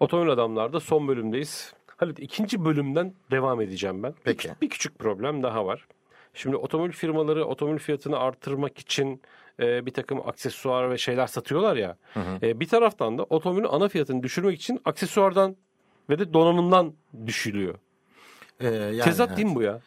[0.00, 1.74] Otomobil Adamlar'da son bölümdeyiz.
[1.96, 4.14] Halit ikinci bölümden devam edeceğim ben.
[4.24, 4.48] Peki.
[4.48, 5.86] Bir, bir küçük problem daha var.
[6.34, 9.22] Şimdi otomobil firmaları otomobil fiyatını artırmak için
[9.60, 11.96] e, bir takım aksesuar ve şeyler satıyorlar ya.
[12.42, 15.56] E, bir taraftan da otomobilin ana fiyatını düşürmek için aksesuardan
[16.10, 16.94] ve de donanımdan
[17.26, 17.74] düşülüyor.
[18.60, 19.36] Ee, yani, Tezat evet.
[19.36, 19.80] değil mi bu ya?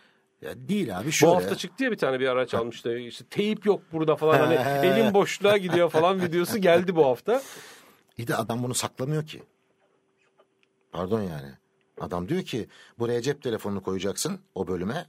[0.46, 1.32] Ya değil abi şöyle.
[1.32, 2.98] Bu hafta çıktı ya bir tane bir araç almıştı.
[2.98, 7.42] İşte teyip yok burada falan hani elim boşluğa gidiyor falan videosu geldi bu hafta.
[8.18, 9.44] İyi de adam bunu saklamıyor ki.
[10.92, 11.52] Pardon yani.
[12.02, 12.68] Adam diyor ki
[13.00, 15.06] buraya cep telefonunu koyacaksın o bölüme.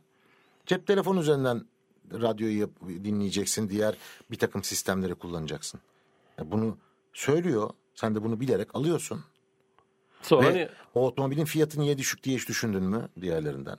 [0.66, 1.64] Cep telefonu üzerinden
[2.12, 2.70] radyoyu
[3.04, 3.68] dinleyeceksin.
[3.68, 3.96] Diğer
[4.30, 5.80] bir takım sistemleri kullanacaksın.
[6.38, 6.78] Ya bunu
[7.12, 7.70] söylüyor.
[7.94, 9.24] Sen de bunu bilerek alıyorsun.
[10.22, 13.78] Sonra Ve hani o otomobilin fiyatı niye düşük diye hiç düşündün mü diğerlerinden?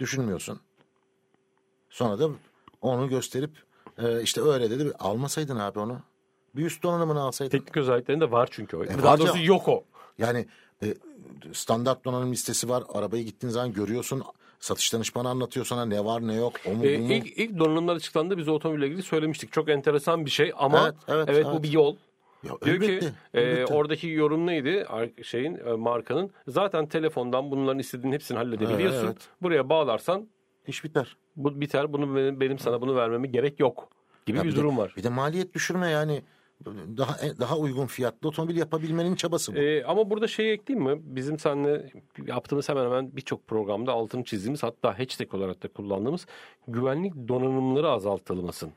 [0.00, 0.60] Düşünmüyorsun.
[1.90, 2.28] Sonra da
[2.82, 3.50] onu gösterip
[3.98, 4.92] e, işte öyle dedi.
[4.98, 5.98] Almasaydın abi onu.
[6.56, 7.58] Bir üst donanımını alsaydın.
[7.58, 8.84] teknik özelliklerinde var çünkü o.
[8.84, 9.84] E, Daha doğrusu yok o.
[10.18, 10.46] Yani
[10.82, 10.94] e,
[11.52, 12.84] standart donanım listesi var.
[12.94, 14.22] Arabayı gittiğin zaman görüyorsun.
[14.60, 16.52] Satış danışmanı anlatıyor sana ne var ne yok.
[16.66, 17.12] O mu Ee, bu mu?
[17.12, 19.52] ilk, ilk donanımlar açıklandı biz otomobille ilgili söylemiştik.
[19.52, 21.62] Çok enteresan bir şey ama Evet, evet, evet, bu evet.
[21.62, 21.96] bir yol.
[22.46, 24.86] Ya, Diyor elbette, ki e, oradaki yorum neydi
[25.22, 28.98] şeyin e, markanın zaten telefondan bunların istediğin hepsini halledebiliyorsun.
[28.98, 29.28] Evet, evet.
[29.42, 30.28] Buraya bağlarsan
[30.66, 31.16] iş biter.
[31.36, 31.92] bu biter.
[31.92, 33.88] Bunu benim, benim sana bunu vermeme gerek yok
[34.26, 34.94] gibi Ya bir bir de- durum var.
[34.96, 36.22] Bir de maliyet düşürme yani.
[36.96, 39.58] daha daha uygun fiyatlı otomobil yapabilmenin çabası bu.
[39.58, 41.00] Ee, ama burada şey ekleyeyim mi?
[41.04, 41.90] Bizim seninle
[42.26, 46.26] yaptığımız hemen hemen birçok programda altını çizdiğimiz hatta hashtag olarak da kullandığımız
[46.68, 48.72] güvenlik donanımları azaltılmasın.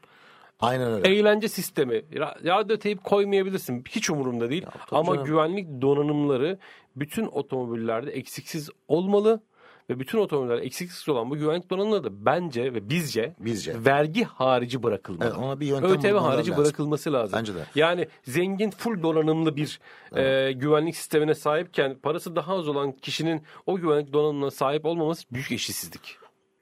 [0.60, 1.10] Aynen öyle.
[1.10, 1.94] Eğlence sistemi.
[1.96, 3.84] Ra- Radyo teyip koymayabilirsin.
[3.90, 4.66] Hiç umurumda değil.
[4.90, 5.26] tabii Ama canım.
[5.28, 6.60] güvenlik donanımları
[6.96, 9.42] bütün otomobillerde eksiksiz olmalı.
[9.90, 13.86] Ve bütün otomobillerde eksiksiz olan bu güvenlik donanımları da bence ve bizce, Bizce.
[13.86, 15.30] vergi harici bırakılmalı.
[15.30, 16.64] Evet, ona bir yöntem ÖTV harici lazım.
[16.66, 17.40] bırakılması lazım.
[17.40, 17.66] Bence de.
[17.76, 19.80] Yani zengin full donanımlı bir
[20.16, 25.52] e, güvenlik sistemine sahipken parası daha az olan kişinin o güvenlik donanımına sahip olmaması büyük
[25.52, 26.18] eşitsizlik.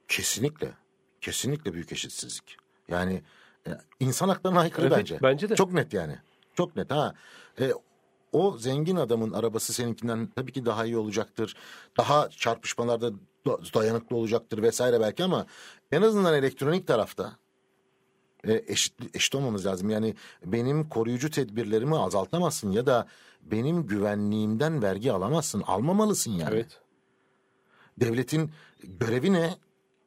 [0.07, 0.67] Kesinlikle.
[1.21, 2.57] Kesinlikle büyük eşitsizlik.
[2.89, 3.21] Yani
[3.99, 5.19] insan haklarına aykırı Evet, bence.
[5.23, 5.55] bence de.
[5.55, 6.15] Çok net yani.
[6.55, 7.13] Çok net ha.
[7.59, 7.71] E,
[8.31, 11.55] o zengin adamın arabası seninkinden tabii ki daha iyi olacaktır.
[11.97, 13.11] Daha çarpışmalarda
[13.47, 15.45] da- dayanıklı olacaktır vesaire belki ama
[15.91, 17.35] en azından elektronik tarafta
[18.43, 19.89] e, eşit, eşit olmamız lazım.
[19.89, 20.15] Yani
[20.45, 23.07] benim koruyucu tedbirlerimi azaltamazsın ya da
[23.41, 25.61] benim güvenliğimden vergi alamazsın.
[25.67, 26.49] Almamalısın yani.
[26.53, 26.79] Evet.
[27.99, 28.51] Devletin
[28.83, 29.57] görevi ne?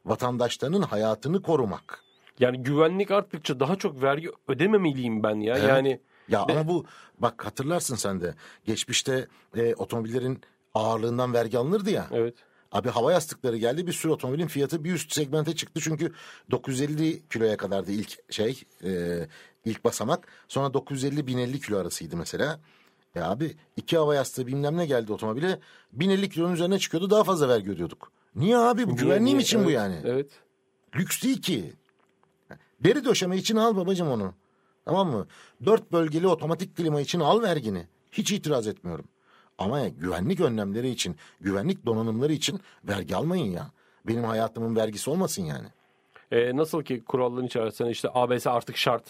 [0.04, 2.02] Vatandaşlarının hayatını korumak.
[2.40, 5.56] Yani güvenlik arttıkça daha çok vergi ödememeliyim ben ya.
[5.58, 5.68] Evet.
[5.68, 6.86] Yani Ya Ve- ama bu
[7.18, 8.34] bak hatırlarsın sen de
[8.64, 9.26] geçmişte
[9.56, 10.40] e, otomobillerin
[10.74, 12.06] ağırlığından vergi alınırdı ya.
[12.12, 12.34] evet.
[12.72, 16.12] Abi hava yastıkları geldi bir sürü otomobilin fiyatı bir üst segmente çıktı çünkü
[16.50, 19.20] 950 kiloya kadardı ilk şey e,
[19.64, 22.60] ilk basamak sonra 950 1050 kilo arasıydı mesela.
[23.14, 25.58] Ya abi iki hava yastığı bilmem ne geldi otomobile
[25.92, 28.12] 1050 kilonun üzerine çıkıyordu daha fazla vergi ödüyorduk.
[28.34, 29.96] Niye abi bu güvenliğim için bu Evet, yani.
[30.04, 30.30] Evet.
[30.96, 31.72] Lüks değil ki.
[32.84, 34.34] Deri döşeme için al babacım onu.
[34.84, 35.26] Tamam mı?
[35.64, 37.86] Dört bölgeli otomatik klima için al vergini.
[38.12, 39.04] Hiç itiraz etmiyorum.
[39.58, 43.70] Ama ya, güvenlik önlemleri için, güvenlik donanımları için vergi almayın ya.
[44.06, 45.66] Benim hayatımın vergisi olmasın yani.
[46.32, 49.02] Ee, nasıl ki kuralların içerisinde işte ABS artık şart.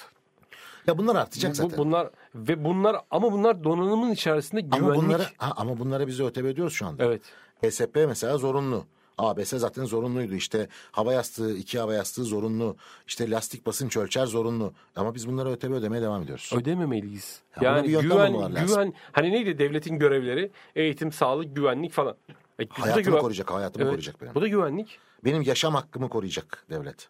[0.87, 1.79] Ya bunlar artacak Bu, zaten.
[1.79, 4.83] bunlar ve bunlar ama bunlar donanımın içerisinde güvenlik.
[4.85, 7.05] ama bunları ha, ama bunları bize ötebe ediyoruz şu anda.
[7.05, 7.23] Evet.
[7.62, 8.85] ESP mesela zorunlu.
[9.21, 10.35] ABS zaten zorunluydu.
[10.35, 12.77] İşte hava yastığı, iki hava yastığı zorunlu.
[13.07, 14.73] İşte lastik basınç ölçer zorunlu.
[14.97, 16.51] Ama biz bunları ötebe ödemeye devam ediyoruz.
[16.57, 17.43] Ödememeliyiz.
[17.61, 18.66] Ya yani güven lazım.
[18.66, 20.51] güven hani neydi devletin görevleri?
[20.77, 22.16] Eğitim, sağlık, güvenlik falan.
[22.61, 24.35] E, Hayatımı güven- koruyacak, hayatımı Evet, koruyacak benim.
[24.35, 24.99] Bu da güvenlik.
[25.25, 27.09] Benim yaşam hakkımı koruyacak devlet.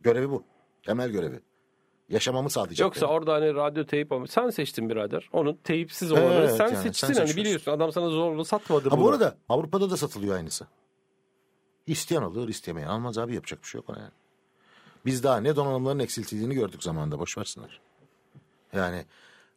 [0.00, 0.44] Görevi bu.
[0.86, 1.40] Temel görevi.
[2.08, 2.84] Yaşamamı sağlayacak.
[2.84, 3.14] Yoksa benim.
[3.14, 5.28] orada hani radyo teyip ama sen seçtin birader.
[5.32, 7.72] Onun teyipsiz olanları Evet, sen yani seçtin sen hani biliyorsun.
[7.72, 9.04] Adam sana zorla satmadı Ha, bunu.
[9.04, 10.66] bu arada Avrupa'da da satılıyor aynısı.
[11.88, 14.10] İsteyen alır, istemeyen almaz abi yapacak bir şey yok ona yani.
[15.06, 17.80] Biz daha ne donanımların eksiltildiğini gördük zamanında boş versinler.
[18.72, 19.04] Yani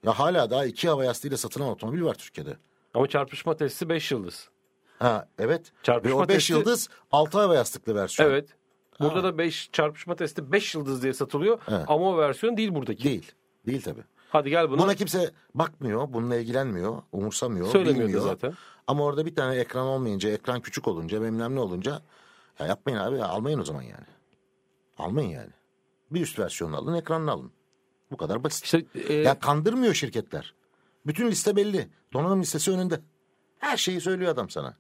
[0.04, 2.58] ya hala daha iki hava yastığıyla satılan otomobil var Türkiye'de.
[2.94, 4.50] Ama çarpışma testi 5 yıldız.
[5.00, 5.72] Ha evet.
[5.84, 8.30] Çarpışma Ve o 5 testi- yıldız 6 hava yastıklı versiyon.
[8.30, 8.50] Evet.
[9.00, 11.60] Burada da 5 çarpışma testi 5 yıldız diye satılıyor.
[11.68, 11.86] Evet.
[11.88, 13.04] Ama o versiyon değil buradaki.
[13.04, 13.32] Değil.
[13.68, 14.04] Değil tabii.
[14.32, 14.82] Hadi gel bunu.
[14.82, 18.24] Buna kimse bakmıyor, bununla ilgilenmiyor, umursamıyor, Söylemiyordu bilmiyor.
[18.24, 18.54] zaten.
[18.88, 22.02] Ama orada bir tane ekran olmayınca, ekran küçük olunca, bilmem ne olunca
[22.60, 24.06] ya yapmayın abi, ya almayın o zaman yani.
[24.98, 25.50] Almayın yani.
[26.12, 27.52] Bir üst versiyonu alın, ekranını alın.
[28.12, 28.66] Bu kadar basit.
[28.66, 30.54] İşte e, Ya kandırmıyor şirketler.
[31.06, 31.90] Bütün liste belli.
[32.14, 33.00] Donanım listesi önünde.
[33.60, 34.78] Her şeyi söylüyor adam sana.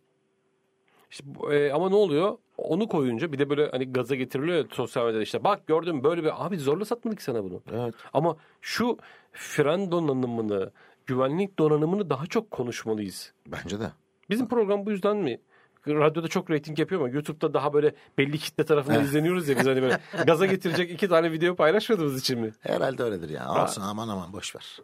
[1.11, 2.37] İşte e, ama ne oluyor?
[2.57, 6.23] Onu koyunca bir de böyle hani gaza getiriliyor ya sosyal medyada işte bak gördüm böyle
[6.23, 7.61] bir abi zorla satmadık sana bunu.
[7.73, 7.95] Evet.
[8.13, 8.97] Ama şu
[9.31, 10.71] fren donanımını,
[11.05, 13.33] güvenlik donanımını daha çok konuşmalıyız.
[13.47, 13.91] Bence de.
[14.29, 15.39] Bizim program bu yüzden mi?
[15.87, 19.81] Radyoda çok reyting yapıyor ama YouTube'da daha böyle belli kitle tarafından izleniyoruz ya biz hani
[19.81, 22.51] böyle gaza getirecek iki tane video paylaşmadığımız için mi?
[22.59, 23.63] Herhalde öyledir ya.
[23.63, 24.77] Olsun aman aman boş ver.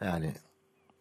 [0.00, 0.34] Yani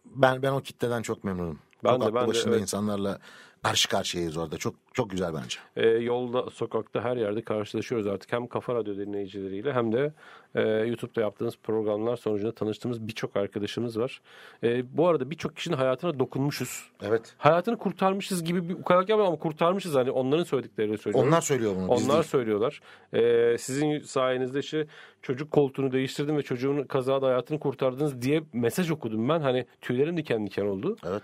[0.05, 1.59] ben ben o kitleden çok memnunum.
[1.83, 2.61] Ben çok de, ben de, başında evet.
[2.61, 3.19] insanlarla
[3.63, 4.57] karşı karşıyayız orada.
[4.57, 5.57] Çok çok güzel bence.
[5.75, 8.31] E, yolda, sokakta her yerde karşılaşıyoruz artık.
[8.33, 10.13] Hem Kafa Radyo dinleyicileriyle hem de
[10.55, 14.21] e, YouTube'da yaptığımız programlar sonucunda tanıştığımız birçok arkadaşımız var.
[14.63, 16.91] E, bu arada birçok kişinin hayatına dokunmuşuz.
[17.01, 17.35] Evet.
[17.37, 21.29] Hayatını kurtarmışız gibi bir ukarak yapmıyorum ama kurtarmışız hani onların söylediklerini söylüyorum.
[21.29, 21.87] Onlar söylüyor bunu.
[21.87, 22.23] Onlar değil.
[22.23, 22.81] söylüyorlar.
[23.13, 24.87] Ee, sizin sayenizde işte
[25.21, 29.41] çocuk koltuğunu değiştirdim ve çocuğun kazada hayatını kurtardınız diye mesaj okudum ben.
[29.41, 30.97] Hani tüylerim diken diken oldu.
[31.05, 31.23] Evet.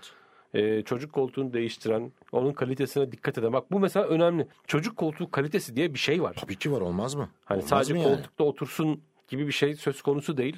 [0.54, 3.52] Ee, çocuk koltuğunu değiştiren, onun kalitesine dikkat eden.
[3.52, 4.46] Bak bu mesela önemli.
[4.66, 6.36] Çocuk koltuğu kalitesi diye bir şey var.
[6.40, 7.28] Tabii ki var olmaz mı?
[7.44, 8.04] Hani Olmaz sadece yani?
[8.04, 10.56] koltukta otursun gibi bir şey söz konusu değil.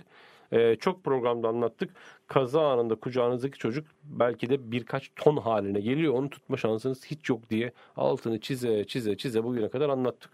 [0.53, 1.91] Ee, çok programda anlattık.
[2.27, 6.15] Kaza anında kucağınızdaki çocuk belki de birkaç ton haline geliyor.
[6.15, 10.31] Onu tutma şansınız hiç yok diye altını çize çize çize bugüne kadar anlattık.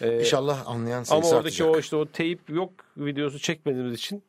[0.00, 1.76] Ee, İnşallah anlayan ama sayısı oradaki artacak.
[1.76, 4.22] o işte o teyip yok videosu çekmediğimiz için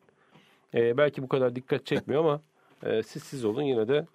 [0.74, 2.40] e, belki bu kadar dikkat çekmiyor ama
[2.82, 4.06] e, siz siz olun yine de e,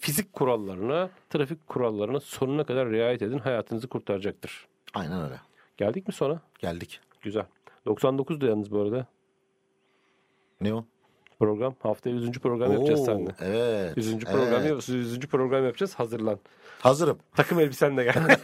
[0.00, 3.38] fizik kurallarına, trafik kurallarına sonuna kadar riayet edin.
[3.38, 4.66] Hayatınızı kurtaracaktır.
[4.94, 5.40] Aynen öyle.
[5.76, 6.40] Geldik mi sonra?
[6.58, 7.00] Geldik.
[7.22, 7.46] Güzel.
[7.86, 9.06] 99 da yalnız bu arada.
[10.60, 10.84] Ne o?
[11.38, 11.74] Program.
[11.82, 12.32] Haftaya 100.
[12.32, 13.30] program yapacağız Oo, seninle.
[13.40, 13.96] Evet.
[13.96, 14.12] 100.
[14.12, 14.24] evet.
[14.24, 15.20] program, 100.
[15.20, 15.94] program yapacağız.
[15.94, 16.38] Hazırlan.
[16.80, 17.18] Hazırım.
[17.34, 18.14] Takım elbisen de gel.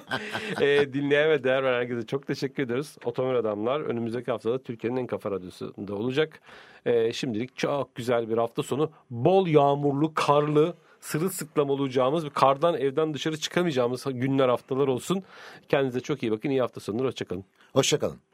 [0.60, 2.96] e, dinleyen ve değer veren herkese çok teşekkür ediyoruz.
[3.04, 6.40] Otomobil Adamlar önümüzdeki haftada Türkiye'nin en kafa radyosunda olacak.
[6.86, 8.90] E, şimdilik çok güzel bir hafta sonu.
[9.10, 15.22] Bol yağmurlu, karlı, sırılsıklam olacağımız, kardan evden dışarı çıkamayacağımız günler haftalar olsun.
[15.68, 16.50] Kendinize çok iyi bakın.
[16.50, 17.06] İyi hafta sonları.
[17.06, 17.44] Hoşçakalın.
[17.72, 18.33] Hoşçakalın.